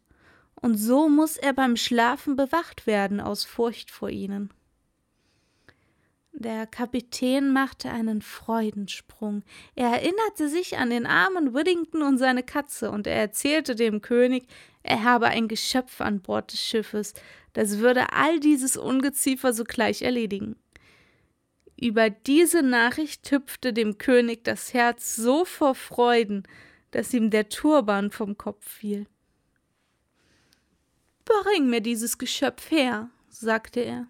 und 0.55 0.77
so 0.77 1.09
muss 1.09 1.37
er 1.37 1.53
beim 1.53 1.77
Schlafen 1.77 2.35
bewacht 2.37 2.87
werden 2.87 3.21
aus 3.21 3.45
Furcht 3.45 3.91
vor 3.91 4.09
ihnen. 4.09 4.51
Der 6.33 6.67
Kapitän 6.67 7.51
machte 7.51 7.91
einen 7.91 8.21
Freudensprung. 8.21 9.43
Er 9.75 9.89
erinnerte 9.89 10.51
sich 10.51 10.77
an 10.77 10.91
den 10.91 11.07
armen 11.07 11.55
Whittington 11.55 12.03
und 12.03 12.19
seine 12.19 12.43
Katze, 12.43 12.91
und 12.91 13.07
er 13.07 13.17
erzählte 13.17 13.75
dem 13.75 14.01
König, 14.01 14.47
er 14.83 15.03
habe 15.03 15.27
ein 15.27 15.49
Geschöpf 15.49 16.01
an 16.01 16.21
Bord 16.21 16.53
des 16.53 16.61
Schiffes, 16.61 17.15
das 17.53 17.79
würde 17.79 18.13
all 18.13 18.39
dieses 18.39 18.77
Ungeziefer 18.77 19.53
sogleich 19.53 20.03
erledigen. 20.03 20.57
Über 21.79 22.09
diese 22.09 22.63
Nachricht 22.63 23.31
hüpfte 23.31 23.73
dem 23.73 23.99
König 23.99 24.45
das 24.45 24.73
Herz 24.73 25.15
so 25.15 25.45
vor 25.45 25.75
Freuden, 25.75 26.45
dass 26.91 27.13
ihm 27.13 27.31
der 27.31 27.49
Turban 27.49 28.11
vom 28.11 28.39
Kopf 28.39 28.67
fiel. 28.67 29.07
Bring 31.25 31.69
mir 31.69 31.81
dieses 31.81 32.19
Geschöpf 32.19 32.71
her, 32.71 33.11
sagte 33.29 33.81
er. 33.81 34.07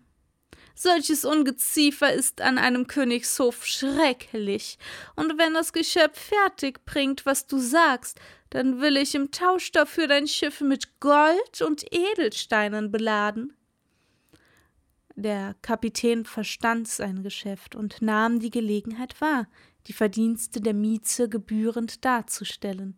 Solches 0.78 1.24
Ungeziefer 1.24 2.12
ist 2.12 2.42
an 2.42 2.58
einem 2.58 2.86
Königshof 2.86 3.64
schrecklich, 3.64 4.78
und 5.16 5.38
wenn 5.38 5.54
das 5.54 5.72
Geschöpf 5.72 6.20
fertig 6.20 6.84
bringt, 6.84 7.24
was 7.24 7.46
du 7.46 7.58
sagst, 7.58 8.20
dann 8.50 8.80
will 8.80 8.98
ich 8.98 9.14
im 9.14 9.30
Tausch 9.30 9.72
dafür 9.72 10.06
dein 10.06 10.28
Schiff 10.28 10.60
mit 10.60 11.00
Gold 11.00 11.62
und 11.62 11.84
Edelsteinen 11.90 12.92
beladen. 12.92 13.56
Der 15.16 15.54
Kapitän 15.62 16.24
verstand 16.24 16.88
sein 16.88 17.22
Geschäft 17.22 17.74
und 17.74 18.00
nahm 18.00 18.38
die 18.38 18.50
Gelegenheit 18.50 19.20
wahr, 19.20 19.48
die 19.86 19.92
Verdienste 19.92 20.60
der 20.60 20.74
Mieze 20.74 21.28
gebührend 21.28 22.04
darzustellen. 22.04 22.96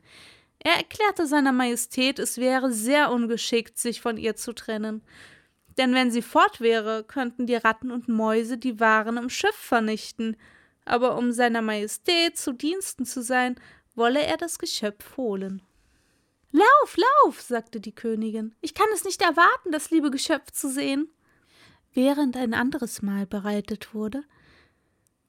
Er 0.59 0.77
erklärte 0.77 1.27
seiner 1.27 1.53
Majestät, 1.53 2.19
es 2.19 2.39
wäre 2.39 2.73
sehr 2.73 3.13
ungeschickt, 3.13 3.79
sich 3.79 4.01
von 4.01 4.17
ihr 4.17 4.35
zu 4.35 4.53
trennen 4.53 5.03
denn 5.79 5.95
wenn 5.95 6.11
sie 6.11 6.23
fort 6.23 6.61
wäre, 6.61 7.05
könnten 7.05 7.47
die 7.47 7.55
Ratten 7.55 7.93
und 7.93 8.09
Mäuse 8.09 8.59
die 8.59 8.81
Waren 8.81 9.17
im 9.17 9.31
Schiff 9.31 9.55
vernichten, 9.55 10.37
aber 10.85 11.17
um 11.17 11.31
seiner 11.31 11.63
Majestät 11.63 12.37
zu 12.37 12.53
Diensten 12.53 13.07
zu 13.07 13.23
sein, 13.23 13.55
wolle 13.95 14.21
er 14.21 14.37
das 14.37 14.59
Geschöpf 14.59 15.17
holen. 15.17 15.63
Lauf, 16.51 16.97
lauf, 16.97 17.41
sagte 17.41 17.81
die 17.81 17.95
Königin, 17.95 18.55
ich 18.61 18.75
kann 18.75 18.89
es 18.93 19.05
nicht 19.05 19.23
erwarten, 19.23 19.71
das 19.71 19.91
liebe 19.91 20.11
Geschöpf 20.11 20.51
zu 20.51 20.69
sehen. 20.69 21.09
Während 22.01 22.37
ein 22.37 22.55
anderes 22.55 23.03
Mahl 23.03 23.27
bereitet 23.27 23.93
wurde, 23.93 24.23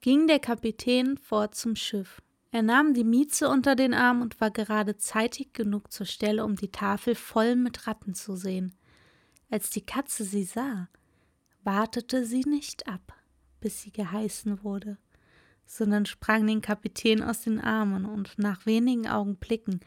ging 0.02 0.28
der 0.28 0.38
Kapitän 0.38 1.18
fort 1.18 1.56
zum 1.56 1.76
Schiff. 1.76 2.22
Er 2.52 2.62
nahm 2.62 2.94
die 2.94 3.04
Mieze 3.04 3.50
unter 3.50 3.76
den 3.76 3.96
Arm 3.96 4.22
und 4.22 4.40
war 4.40 4.52
gerade 4.52 4.96
zeitig 4.96 5.54
genug 5.54 5.92
zur 5.92 6.06
Stelle, 6.06 6.46
um 6.46 6.56
die 6.56 6.72
Tafel 6.72 7.16
voll 7.16 7.56
mit 7.56 7.88
Ratten 7.88 8.14
zu 8.14 8.36
sehen. 8.36 8.76
Als 9.50 9.72
die 9.72 9.84
Katze 9.84 10.24
sie 10.24 10.44
sah, 10.44 10.90
wartete 11.64 12.24
sie 12.24 12.42
nicht 12.42 12.88
ab, 12.88 13.16
bis 13.62 13.82
sie 13.82 13.92
geheißen 13.92 14.64
wurde, 14.64 15.00
sondern 15.66 16.06
sprang 16.06 16.46
den 16.46 16.62
Kapitän 16.62 17.24
aus 17.24 17.42
den 17.42 17.60
Armen, 17.60 18.06
und 18.06 18.38
nach 18.38 18.68
wenigen 18.68 19.08
Augenblicken 19.08 19.80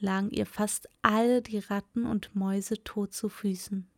lagen 0.00 0.28
ihr 0.28 0.44
fast 0.44 0.86
alle 1.00 1.40
die 1.40 1.60
Ratten 1.60 2.04
und 2.04 2.34
Mäuse 2.34 2.84
tot 2.84 3.14
zu 3.14 3.30
Füßen. 3.30 3.88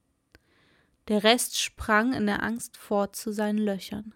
Der 1.09 1.23
Rest 1.23 1.61
sprang 1.61 2.12
in 2.12 2.27
der 2.27 2.42
Angst 2.42 2.77
fort 2.77 3.14
zu 3.14 3.33
seinen 3.33 3.59
Löchern. 3.59 4.14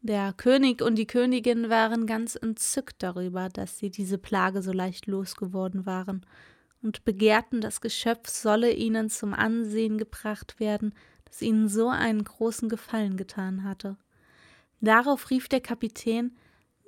Der 0.00 0.32
König 0.32 0.80
und 0.80 0.94
die 0.94 1.06
Königin 1.06 1.68
waren 1.68 2.06
ganz 2.06 2.36
entzückt 2.36 3.02
darüber, 3.02 3.48
dass 3.48 3.78
sie 3.78 3.90
diese 3.90 4.18
Plage 4.18 4.62
so 4.62 4.72
leicht 4.72 5.06
losgeworden 5.06 5.86
waren 5.86 6.24
und 6.82 7.04
begehrten, 7.04 7.60
das 7.60 7.80
Geschöpf 7.80 8.28
solle 8.28 8.72
ihnen 8.72 9.10
zum 9.10 9.34
Ansehen 9.34 9.98
gebracht 9.98 10.60
werden, 10.60 10.94
das 11.24 11.42
ihnen 11.42 11.68
so 11.68 11.88
einen 11.88 12.22
großen 12.22 12.68
Gefallen 12.68 13.16
getan 13.16 13.64
hatte. 13.64 13.96
Darauf 14.80 15.30
rief 15.30 15.48
der 15.48 15.60
Kapitän 15.60 16.36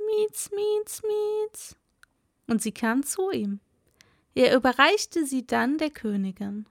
Mietz, 0.06 0.50
Mietz, 0.52 1.02
Mietz. 1.02 1.76
Und 2.46 2.62
sie 2.62 2.72
kam 2.72 3.02
zu 3.02 3.30
ihm. 3.32 3.60
Er 4.34 4.56
überreichte 4.56 5.26
sie 5.26 5.44
dann 5.44 5.78
der 5.78 5.90
Königin. 5.90 6.66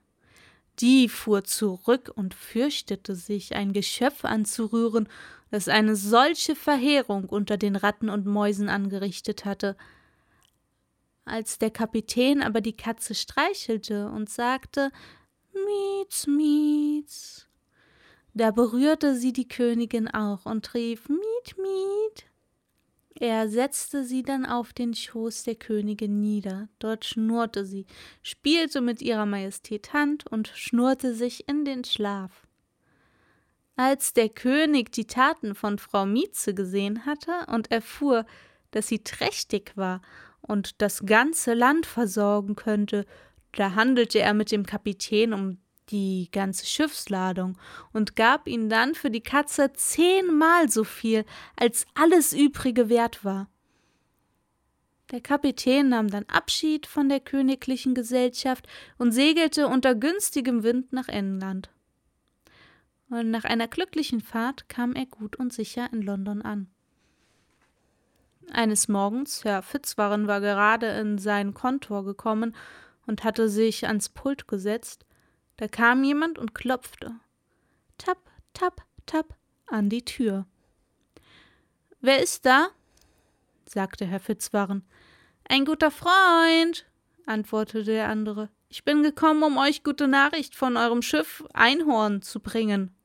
Die 0.80 1.08
fuhr 1.08 1.44
zurück 1.44 2.10
und 2.14 2.34
fürchtete 2.34 3.14
sich, 3.14 3.54
ein 3.54 3.72
Geschöpf 3.72 4.24
anzurühren, 4.24 5.08
das 5.50 5.68
eine 5.68 5.96
solche 5.96 6.56
Verheerung 6.56 7.28
unter 7.28 7.56
den 7.56 7.76
Ratten 7.76 8.08
und 8.08 8.24
Mäusen 8.24 8.68
angerichtet 8.68 9.44
hatte. 9.44 9.76
Als 11.24 11.58
der 11.58 11.70
Kapitän 11.70 12.42
aber 12.42 12.60
die 12.60 12.76
Katze 12.76 13.14
streichelte 13.14 14.08
und 14.08 14.30
sagte 14.30 14.90
Mietz, 15.52 16.26
Mietz, 16.26 17.46
da 18.32 18.50
berührte 18.50 19.16
sie 19.16 19.32
die 19.32 19.48
Königin 19.48 20.08
auch 20.08 20.46
und 20.46 20.72
rief 20.74 21.08
Miet, 21.08 21.58
Miet. 21.58 22.24
Er 23.20 23.50
setzte 23.50 24.02
sie 24.02 24.22
dann 24.22 24.46
auf 24.46 24.72
den 24.72 24.94
Schoß 24.94 25.42
der 25.42 25.54
Königin 25.54 26.20
nieder, 26.20 26.70
dort 26.78 27.04
schnurrte 27.04 27.66
sie, 27.66 27.84
spielte 28.22 28.80
mit 28.80 29.02
ihrer 29.02 29.26
Majestät 29.26 29.92
Hand 29.92 30.26
und 30.26 30.48
schnurrte 30.48 31.14
sich 31.14 31.46
in 31.46 31.66
den 31.66 31.84
Schlaf. 31.84 32.46
Als 33.76 34.14
der 34.14 34.30
König 34.30 34.90
die 34.92 35.06
Taten 35.06 35.54
von 35.54 35.78
Frau 35.78 36.06
Mieze 36.06 36.54
gesehen 36.54 37.04
hatte 37.04 37.32
und 37.48 37.70
erfuhr, 37.70 38.24
dass 38.70 38.88
sie 38.88 39.04
trächtig 39.04 39.76
war 39.76 40.00
und 40.40 40.80
das 40.80 41.04
ganze 41.04 41.52
Land 41.52 41.84
versorgen 41.84 42.56
könnte, 42.56 43.04
da 43.52 43.74
handelte 43.74 44.20
er 44.20 44.32
mit 44.32 44.50
dem 44.50 44.64
Kapitän 44.64 45.34
um 45.34 45.58
die 45.90 46.28
ganze 46.32 46.66
Schiffsladung 46.66 47.58
und 47.92 48.16
gab 48.16 48.46
ihm 48.46 48.68
dann 48.68 48.94
für 48.94 49.10
die 49.10 49.22
Katze 49.22 49.72
zehnmal 49.72 50.68
so 50.68 50.84
viel, 50.84 51.24
als 51.56 51.86
alles 51.94 52.32
übrige 52.32 52.88
wert 52.88 53.24
war. 53.24 53.48
Der 55.10 55.20
Kapitän 55.20 55.88
nahm 55.88 56.08
dann 56.08 56.24
Abschied 56.26 56.86
von 56.86 57.08
der 57.08 57.20
königlichen 57.20 57.94
Gesellschaft 57.94 58.68
und 58.96 59.12
segelte 59.12 59.66
unter 59.66 59.94
günstigem 59.94 60.62
Wind 60.62 60.92
nach 60.92 61.08
England. 61.08 61.68
Und 63.08 63.32
nach 63.32 63.42
einer 63.42 63.66
glücklichen 63.66 64.20
Fahrt 64.20 64.68
kam 64.68 64.94
er 64.94 65.06
gut 65.06 65.34
und 65.34 65.52
sicher 65.52 65.92
in 65.92 66.02
London 66.02 66.42
an. 66.42 66.68
Eines 68.52 68.86
Morgens, 68.88 69.44
Herr 69.44 69.62
Fitzwarren 69.62 70.28
war 70.28 70.40
gerade 70.40 70.86
in 70.86 71.18
sein 71.18 71.54
Kontor 71.54 72.04
gekommen 72.04 72.54
und 73.06 73.24
hatte 73.24 73.48
sich 73.48 73.86
ans 73.86 74.08
Pult 74.08 74.46
gesetzt, 74.46 75.04
da 75.60 75.68
kam 75.68 76.02
jemand 76.04 76.38
und 76.38 76.54
klopfte. 76.54 77.12
Tap, 77.98 78.16
tap, 78.54 78.80
tap 79.04 79.36
an 79.66 79.90
die 79.90 80.02
Tür. 80.02 80.46
Wer 82.00 82.22
ist 82.22 82.46
da? 82.46 82.68
sagte 83.66 84.06
Herr 84.06 84.20
Fitzwarren. 84.20 84.86
Ein 85.46 85.66
guter 85.66 85.90
Freund, 85.90 86.86
antwortete 87.26 87.84
der 87.84 88.08
andere. 88.08 88.48
Ich 88.70 88.84
bin 88.84 89.02
gekommen, 89.02 89.42
um 89.42 89.58
euch 89.58 89.84
gute 89.84 90.08
Nachricht 90.08 90.56
von 90.56 90.78
eurem 90.78 91.02
Schiff 91.02 91.44
Einhorn 91.52 92.22
zu 92.22 92.40
bringen. 92.40 92.96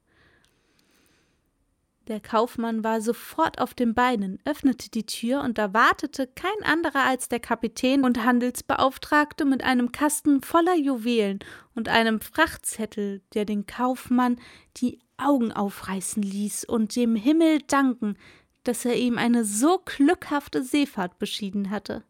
Der 2.07 2.19
Kaufmann 2.19 2.83
war 2.83 3.01
sofort 3.01 3.59
auf 3.59 3.73
den 3.73 3.95
Beinen, 3.95 4.37
öffnete 4.45 4.91
die 4.91 5.07
Tür 5.07 5.41
und 5.41 5.57
erwartete 5.57 6.27
kein 6.27 6.63
anderer 6.63 7.03
als 7.03 7.29
der 7.29 7.39
Kapitän 7.39 8.03
und 8.03 8.23
Handelsbeauftragte 8.23 9.43
mit 9.43 9.63
einem 9.63 9.91
Kasten 9.91 10.41
voller 10.41 10.75
Juwelen 10.75 11.39
und 11.73 11.89
einem 11.89 12.21
Frachtzettel, 12.21 13.23
der 13.33 13.45
den 13.45 13.65
Kaufmann 13.65 14.39
die 14.77 14.99
Augen 15.17 15.51
aufreißen 15.51 16.21
ließ 16.21 16.65
und 16.65 16.95
dem 16.95 17.15
Himmel 17.15 17.61
danken, 17.65 18.17
dass 18.63 18.85
er 18.85 18.97
ihm 18.97 19.17
eine 19.17 19.43
so 19.43 19.81
glückhafte 19.83 20.61
Seefahrt 20.61 21.17
beschieden 21.17 21.71
hatte. 21.71 22.03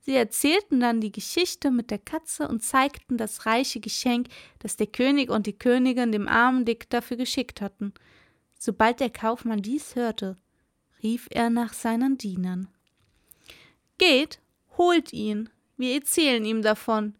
Sie 0.00 0.14
erzählten 0.14 0.80
dann 0.80 1.00
die 1.00 1.12
Geschichte 1.12 1.70
mit 1.70 1.92
der 1.92 1.98
Katze 1.98 2.48
und 2.48 2.62
zeigten 2.62 3.18
das 3.18 3.46
reiche 3.46 3.78
Geschenk, 3.78 4.28
das 4.58 4.76
der 4.76 4.86
König 4.88 5.30
und 5.30 5.46
die 5.46 5.58
Königin 5.58 6.10
dem 6.10 6.26
armen 6.26 6.64
Dick 6.64 6.90
dafür 6.90 7.16
geschickt 7.16 7.60
hatten. 7.60 7.92
Sobald 8.58 9.00
der 9.00 9.10
Kaufmann 9.10 9.62
dies 9.62 9.96
hörte, 9.96 10.36
rief 11.02 11.28
er 11.30 11.50
nach 11.50 11.72
seinen 11.72 12.18
Dienern. 12.18 12.68
Geht, 13.98 14.40
holt 14.76 15.12
ihn, 15.12 15.50
wir 15.76 15.94
erzählen 15.94 16.44
ihm 16.44 16.62
davon. 16.62 17.14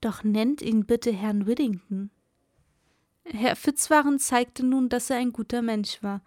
Doch 0.00 0.22
nennt 0.22 0.62
ihn 0.62 0.86
bitte 0.86 1.12
Herrn 1.12 1.46
Whittington. 1.46 2.10
Herr 3.24 3.56
Fitzwarren 3.56 4.18
zeigte 4.18 4.64
nun, 4.64 4.88
dass 4.88 5.10
er 5.10 5.16
ein 5.16 5.32
guter 5.32 5.62
Mensch 5.62 6.02
war, 6.02 6.22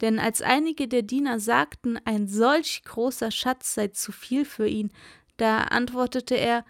denn 0.00 0.18
als 0.18 0.40
einige 0.42 0.88
der 0.88 1.02
Diener 1.02 1.40
sagten, 1.40 1.98
ein 2.04 2.26
solch 2.26 2.82
großer 2.84 3.30
Schatz 3.30 3.74
sei 3.74 3.88
zu 3.88 4.12
viel 4.12 4.44
für 4.44 4.66
ihn, 4.66 4.90
da 5.36 5.58
antwortete 5.64 6.36
er 6.36 6.64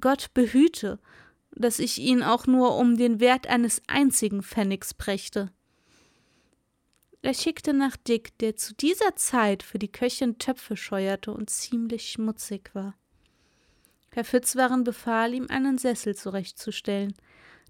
Gott 0.00 0.32
behüte, 0.34 0.98
dass 1.52 1.78
ich 1.78 1.98
ihn 1.98 2.22
auch 2.22 2.46
nur 2.46 2.76
um 2.76 2.96
den 2.96 3.20
Wert 3.20 3.46
eines 3.46 3.82
einzigen 3.86 4.42
Pfennigs 4.42 4.94
brächte. 4.94 5.50
Er 7.26 7.34
schickte 7.34 7.72
nach 7.72 7.96
Dick, 7.96 8.38
der 8.38 8.54
zu 8.54 8.72
dieser 8.72 9.16
Zeit 9.16 9.64
für 9.64 9.80
die 9.80 9.90
Köchin 9.90 10.38
Töpfe 10.38 10.76
scheuerte 10.76 11.32
und 11.32 11.50
ziemlich 11.50 12.08
schmutzig 12.08 12.72
war. 12.72 12.94
Herr 14.12 14.22
Fitzwarren 14.22 14.84
befahl 14.84 15.34
ihm, 15.34 15.48
einen 15.48 15.76
Sessel 15.76 16.14
zurechtzustellen. 16.14 17.16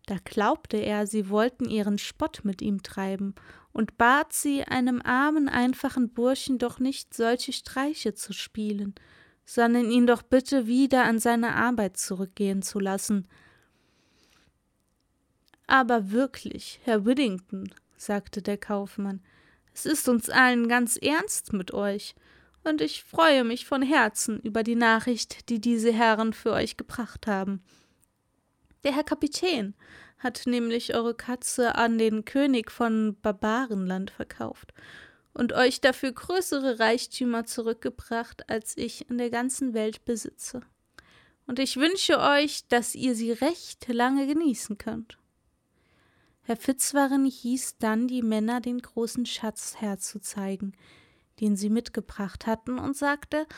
Da 0.04 0.16
glaubte 0.22 0.76
er, 0.76 1.06
sie 1.06 1.30
wollten 1.30 1.70
ihren 1.70 1.96
Spott 1.96 2.40
mit 2.44 2.60
ihm 2.60 2.82
treiben 2.82 3.34
und 3.72 3.96
bat 3.96 4.34
sie, 4.34 4.62
einem 4.62 5.00
armen, 5.00 5.48
einfachen 5.48 6.10
Burschen 6.10 6.58
doch 6.58 6.78
nicht 6.78 7.14
solche 7.14 7.54
Streiche 7.54 8.12
zu 8.12 8.34
spielen, 8.34 8.94
sondern 9.46 9.90
ihn 9.90 10.06
doch 10.06 10.20
bitte 10.20 10.66
wieder 10.66 11.04
an 11.04 11.18
seine 11.18 11.54
Arbeit 11.54 11.96
zurückgehen 11.96 12.60
zu 12.60 12.78
lassen. 12.78 13.26
Aber 15.66 16.10
wirklich, 16.10 16.78
Herr 16.84 17.06
Whittington, 17.06 17.72
sagte 17.96 18.42
der 18.42 18.58
Kaufmann, 18.58 19.22
es 19.76 19.84
ist 19.84 20.08
uns 20.08 20.30
allen 20.30 20.68
ganz 20.68 20.96
ernst 20.96 21.52
mit 21.52 21.74
euch, 21.74 22.14
und 22.64 22.80
ich 22.80 23.04
freue 23.04 23.44
mich 23.44 23.66
von 23.66 23.82
Herzen 23.82 24.40
über 24.40 24.62
die 24.62 24.74
Nachricht, 24.74 25.50
die 25.50 25.60
diese 25.60 25.92
Herren 25.92 26.32
für 26.32 26.52
euch 26.52 26.78
gebracht 26.78 27.26
haben. 27.26 27.62
Der 28.84 28.94
Herr 28.94 29.04
Kapitän 29.04 29.74
hat 30.18 30.44
nämlich 30.46 30.94
eure 30.94 31.14
Katze 31.14 31.74
an 31.74 31.98
den 31.98 32.24
König 32.24 32.72
von 32.72 33.18
Barbarenland 33.20 34.10
verkauft 34.10 34.72
und 35.34 35.52
euch 35.52 35.82
dafür 35.82 36.10
größere 36.10 36.78
Reichtümer 36.80 37.44
zurückgebracht, 37.44 38.48
als 38.48 38.78
ich 38.78 39.10
in 39.10 39.18
der 39.18 39.28
ganzen 39.28 39.74
Welt 39.74 40.06
besitze. 40.06 40.62
Und 41.46 41.58
ich 41.58 41.76
wünsche 41.76 42.18
euch, 42.18 42.66
dass 42.68 42.94
ihr 42.94 43.14
sie 43.14 43.30
recht 43.30 43.86
lange 43.88 44.26
genießen 44.26 44.78
könnt. 44.78 45.18
Herr 46.46 46.56
Fitzwarren 46.56 47.24
hieß 47.24 47.78
dann 47.78 48.06
die 48.06 48.22
Männer 48.22 48.60
den 48.60 48.78
großen 48.78 49.26
Schatz 49.26 49.74
herzuzeigen, 49.80 50.76
den 51.40 51.56
sie 51.56 51.68
mitgebracht 51.68 52.46
hatten, 52.46 52.78
und 52.78 52.96
sagte, 52.96 53.48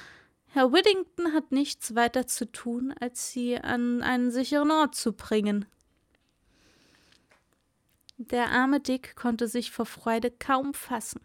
Herr 0.46 0.72
Whittington 0.72 1.34
hat 1.34 1.52
nichts 1.52 1.94
weiter 1.94 2.26
zu 2.26 2.50
tun, 2.50 2.94
als 2.98 3.30
sie 3.30 3.58
an 3.58 4.02
einen 4.02 4.30
sicheren 4.30 4.70
Ort 4.70 4.94
zu 4.94 5.12
bringen. 5.12 5.66
Der 8.16 8.52
arme 8.52 8.80
Dick 8.80 9.16
konnte 9.16 9.48
sich 9.48 9.70
vor 9.70 9.84
Freude 9.84 10.30
kaum 10.30 10.72
fassen. 10.72 11.20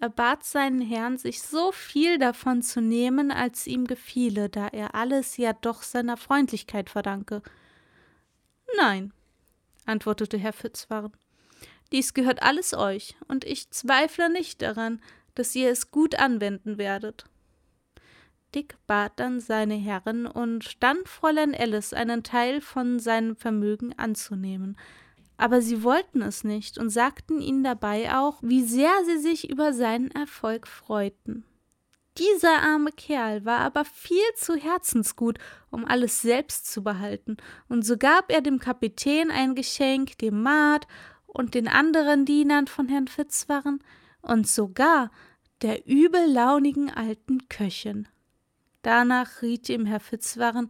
Er 0.00 0.08
bat 0.08 0.44
seinen 0.44 0.80
Herrn, 0.80 1.18
sich 1.18 1.42
so 1.42 1.72
viel 1.72 2.16
davon 2.16 2.62
zu 2.62 2.80
nehmen, 2.80 3.30
als 3.30 3.66
ihm 3.66 3.86
gefiele, 3.86 4.48
da 4.48 4.68
er 4.68 4.94
alles 4.94 5.36
ja 5.36 5.52
doch 5.52 5.82
seiner 5.82 6.16
Freundlichkeit 6.16 6.88
verdanke. 6.88 7.42
Nein, 8.78 9.12
antwortete 9.86 10.38
Herr 10.38 10.52
Fitzwarren. 10.52 11.12
Dies 11.92 12.14
gehört 12.14 12.42
alles 12.42 12.74
euch, 12.74 13.16
und 13.26 13.44
ich 13.44 13.70
zweifle 13.70 14.30
nicht 14.30 14.62
daran, 14.62 15.00
dass 15.34 15.54
ihr 15.54 15.70
es 15.70 15.90
gut 15.90 16.16
anwenden 16.16 16.78
werdet. 16.78 17.24
Dick 18.54 18.76
bat 18.86 19.12
dann 19.16 19.40
seine 19.40 19.74
Herren 19.74 20.26
und 20.26 20.82
dann 20.82 20.98
Fräulein 21.04 21.54
Alice 21.54 21.92
einen 21.92 22.22
Teil 22.22 22.60
von 22.60 22.98
seinem 22.98 23.36
Vermögen 23.36 23.92
anzunehmen, 23.96 24.76
aber 25.36 25.62
sie 25.62 25.82
wollten 25.82 26.20
es 26.20 26.44
nicht 26.44 26.76
und 26.76 26.90
sagten 26.90 27.40
ihnen 27.40 27.64
dabei 27.64 28.14
auch, 28.14 28.42
wie 28.42 28.62
sehr 28.62 28.92
sie 29.06 29.18
sich 29.18 29.48
über 29.48 29.72
seinen 29.72 30.10
Erfolg 30.10 30.66
freuten. 30.66 31.44
Dieser 32.20 32.60
arme 32.62 32.92
Kerl 32.92 33.46
war 33.46 33.60
aber 33.60 33.86
viel 33.86 34.20
zu 34.36 34.54
herzensgut, 34.54 35.38
um 35.70 35.86
alles 35.86 36.20
selbst 36.20 36.70
zu 36.70 36.82
behalten, 36.82 37.38
und 37.68 37.82
so 37.86 37.96
gab 37.96 38.30
er 38.30 38.42
dem 38.42 38.58
Kapitän 38.58 39.30
ein 39.30 39.54
Geschenk, 39.54 40.18
dem 40.18 40.42
Maat 40.42 40.86
und 41.26 41.54
den 41.54 41.66
anderen 41.66 42.26
Dienern 42.26 42.66
von 42.66 42.88
Herrn 42.88 43.08
Fitzwarren 43.08 43.82
und 44.20 44.46
sogar 44.46 45.10
der 45.62 45.86
übellaunigen 45.86 46.90
alten 46.90 47.48
Köchin. 47.48 48.06
Danach 48.82 49.40
riet 49.40 49.70
ihm 49.70 49.86
Herr 49.86 50.00
Fitzwarren, 50.00 50.68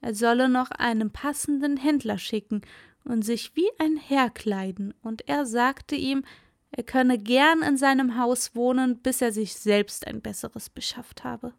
er 0.00 0.14
solle 0.14 0.48
noch 0.48 0.70
einen 0.70 1.10
passenden 1.10 1.76
Händler 1.78 2.18
schicken 2.18 2.62
und 3.04 3.22
sich 3.24 3.56
wie 3.56 3.68
ein 3.78 3.96
Herr 3.96 4.30
kleiden, 4.30 4.94
und 5.02 5.28
er 5.28 5.46
sagte 5.46 5.96
ihm, 5.96 6.22
er 6.72 6.82
könne 6.82 7.18
gern 7.18 7.62
in 7.62 7.76
seinem 7.76 8.18
Haus 8.18 8.54
wohnen, 8.54 8.98
bis 8.98 9.20
er 9.20 9.32
sich 9.32 9.54
selbst 9.54 10.06
ein 10.06 10.20
besseres 10.20 10.70
beschafft 10.70 11.22
habe. 11.22 11.52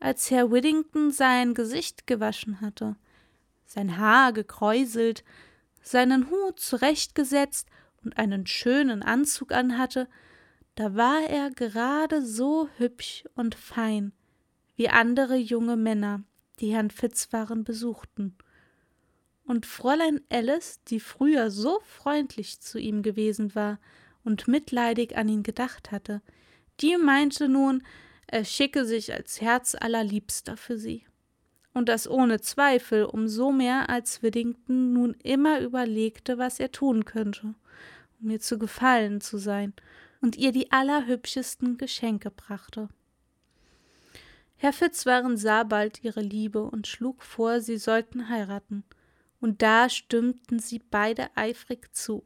Als 0.00 0.30
Herr 0.30 0.50
Whittington 0.50 1.10
sein 1.10 1.54
Gesicht 1.54 2.06
gewaschen 2.06 2.60
hatte, 2.60 2.96
sein 3.66 3.98
Haar 3.98 4.32
gekräuselt, 4.32 5.22
seinen 5.82 6.30
Hut 6.30 6.58
zurechtgesetzt 6.58 7.68
und 8.02 8.18
einen 8.18 8.46
schönen 8.46 9.02
Anzug 9.02 9.52
anhatte, 9.52 10.08
da 10.74 10.96
war 10.96 11.20
er 11.28 11.50
gerade 11.50 12.24
so 12.24 12.68
hübsch 12.78 13.24
und 13.34 13.54
fein 13.54 14.12
wie 14.76 14.88
andere 14.88 15.36
junge 15.36 15.76
Männer, 15.76 16.22
die 16.60 16.72
Herrn 16.72 16.90
Fitzwarren 16.90 17.62
besuchten. 17.62 18.36
Und 19.52 19.66
Fräulein 19.66 20.22
Alice, 20.30 20.80
die 20.88 20.98
früher 20.98 21.50
so 21.50 21.78
freundlich 21.84 22.60
zu 22.60 22.78
ihm 22.78 23.02
gewesen 23.02 23.54
war 23.54 23.78
und 24.24 24.48
mitleidig 24.48 25.18
an 25.18 25.28
ihn 25.28 25.42
gedacht 25.42 25.92
hatte, 25.92 26.22
die 26.80 26.96
meinte 26.96 27.50
nun, 27.50 27.82
er 28.26 28.46
schicke 28.46 28.86
sich 28.86 29.12
als 29.12 29.42
Herz 29.42 29.76
allerliebster 29.78 30.56
für 30.56 30.78
sie. 30.78 31.04
Und 31.74 31.90
das 31.90 32.08
ohne 32.08 32.40
Zweifel, 32.40 33.04
um 33.04 33.28
so 33.28 33.52
mehr 33.52 33.90
als 33.90 34.22
Whittington 34.22 34.94
nun 34.94 35.12
immer 35.22 35.60
überlegte, 35.60 36.38
was 36.38 36.58
er 36.58 36.72
tun 36.72 37.04
könnte, 37.04 37.54
um 38.22 38.30
ihr 38.30 38.40
zu 38.40 38.58
gefallen 38.58 39.20
zu 39.20 39.36
sein, 39.36 39.74
und 40.22 40.38
ihr 40.38 40.52
die 40.52 40.72
allerhübschesten 40.72 41.76
Geschenke 41.76 42.30
brachte. 42.30 42.88
Herr 44.56 44.72
Fitzwarren 44.72 45.36
sah 45.36 45.64
bald 45.64 46.02
ihre 46.02 46.22
Liebe 46.22 46.62
und 46.62 46.86
schlug 46.86 47.22
vor, 47.22 47.60
sie 47.60 47.76
sollten 47.76 48.30
heiraten, 48.30 48.84
und 49.42 49.60
da 49.60 49.90
stimmten 49.90 50.60
sie 50.60 50.78
beide 50.78 51.36
eifrig 51.36 51.94
zu. 51.94 52.22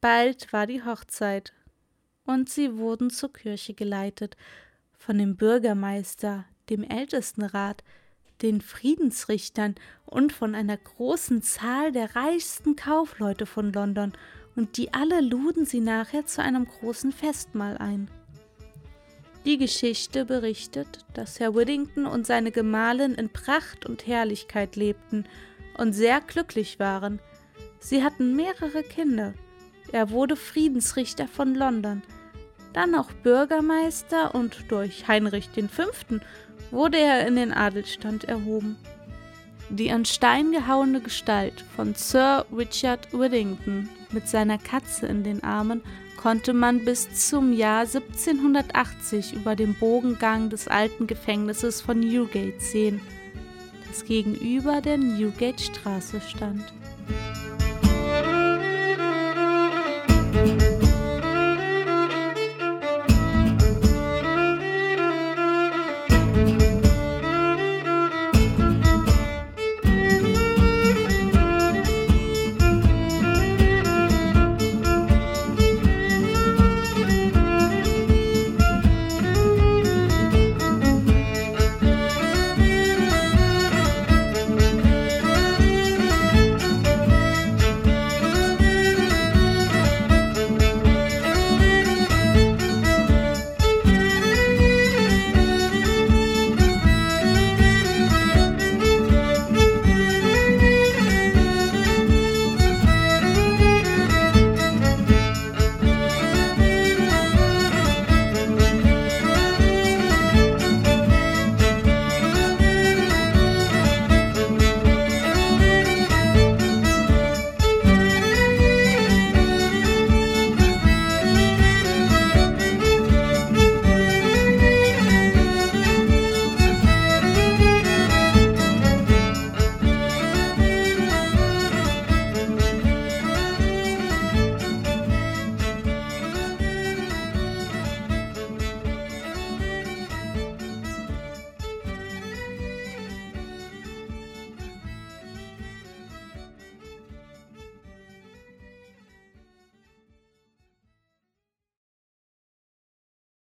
Bald 0.00 0.52
war 0.52 0.66
die 0.66 0.84
Hochzeit, 0.84 1.52
und 2.24 2.48
sie 2.48 2.78
wurden 2.78 3.10
zur 3.10 3.32
Kirche 3.32 3.74
geleitet, 3.74 4.36
von 4.96 5.18
dem 5.18 5.36
Bürgermeister, 5.36 6.44
dem 6.70 6.84
Ältestenrat, 6.84 7.82
den 8.42 8.60
Friedensrichtern 8.60 9.74
und 10.06 10.32
von 10.32 10.54
einer 10.54 10.76
großen 10.76 11.42
Zahl 11.42 11.90
der 11.90 12.14
reichsten 12.14 12.76
Kaufleute 12.76 13.44
von 13.44 13.72
London, 13.72 14.12
und 14.54 14.76
die 14.76 14.94
alle 14.94 15.20
luden 15.20 15.66
sie 15.66 15.80
nachher 15.80 16.26
zu 16.26 16.42
einem 16.42 16.66
großen 16.66 17.10
Festmahl 17.10 17.76
ein. 17.78 18.08
Die 19.44 19.58
Geschichte 19.58 20.24
berichtet, 20.24 21.04
dass 21.14 21.40
Herr 21.40 21.56
Whittington 21.56 22.06
und 22.06 22.24
seine 22.26 22.52
Gemahlin 22.52 23.14
in 23.14 23.30
Pracht 23.30 23.84
und 23.86 24.06
Herrlichkeit 24.06 24.76
lebten 24.76 25.24
und 25.78 25.94
sehr 25.94 26.20
glücklich 26.20 26.78
waren. 26.78 27.20
Sie 27.80 28.04
hatten 28.04 28.36
mehrere 28.36 28.82
Kinder. 28.82 29.34
Er 29.90 30.10
wurde 30.10 30.36
Friedensrichter 30.36 31.26
von 31.26 31.54
London, 31.54 32.02
dann 32.74 32.94
auch 32.94 33.10
Bürgermeister 33.22 34.34
und 34.34 34.70
durch 34.70 35.08
Heinrich 35.08 35.48
V. 35.70 35.84
wurde 36.70 36.98
er 36.98 37.26
in 37.26 37.36
den 37.36 37.52
Adelstand 37.52 38.24
erhoben. 38.24 38.76
Die 39.70 39.90
an 39.90 40.04
Stein 40.04 40.52
gehauene 40.52 41.00
Gestalt 41.00 41.64
von 41.76 41.94
Sir 41.94 42.46
Richard 42.54 43.12
Whittington 43.12 43.88
mit 44.12 44.28
seiner 44.28 44.58
Katze 44.58 45.06
in 45.06 45.24
den 45.24 45.44
Armen 45.44 45.82
konnte 46.16 46.52
man 46.52 46.84
bis 46.84 47.28
zum 47.28 47.52
Jahr 47.52 47.82
1780 47.82 49.34
über 49.34 49.56
dem 49.56 49.74
Bogengang 49.74 50.50
des 50.50 50.68
alten 50.68 51.06
Gefängnisses 51.06 51.80
von 51.80 52.00
Newgate 52.00 52.60
sehen, 52.60 53.00
das 53.88 54.04
gegenüber 54.04 54.80
der 54.80 54.98
Newgate 54.98 55.60
Straße 55.60 56.20
stand. 56.20 56.64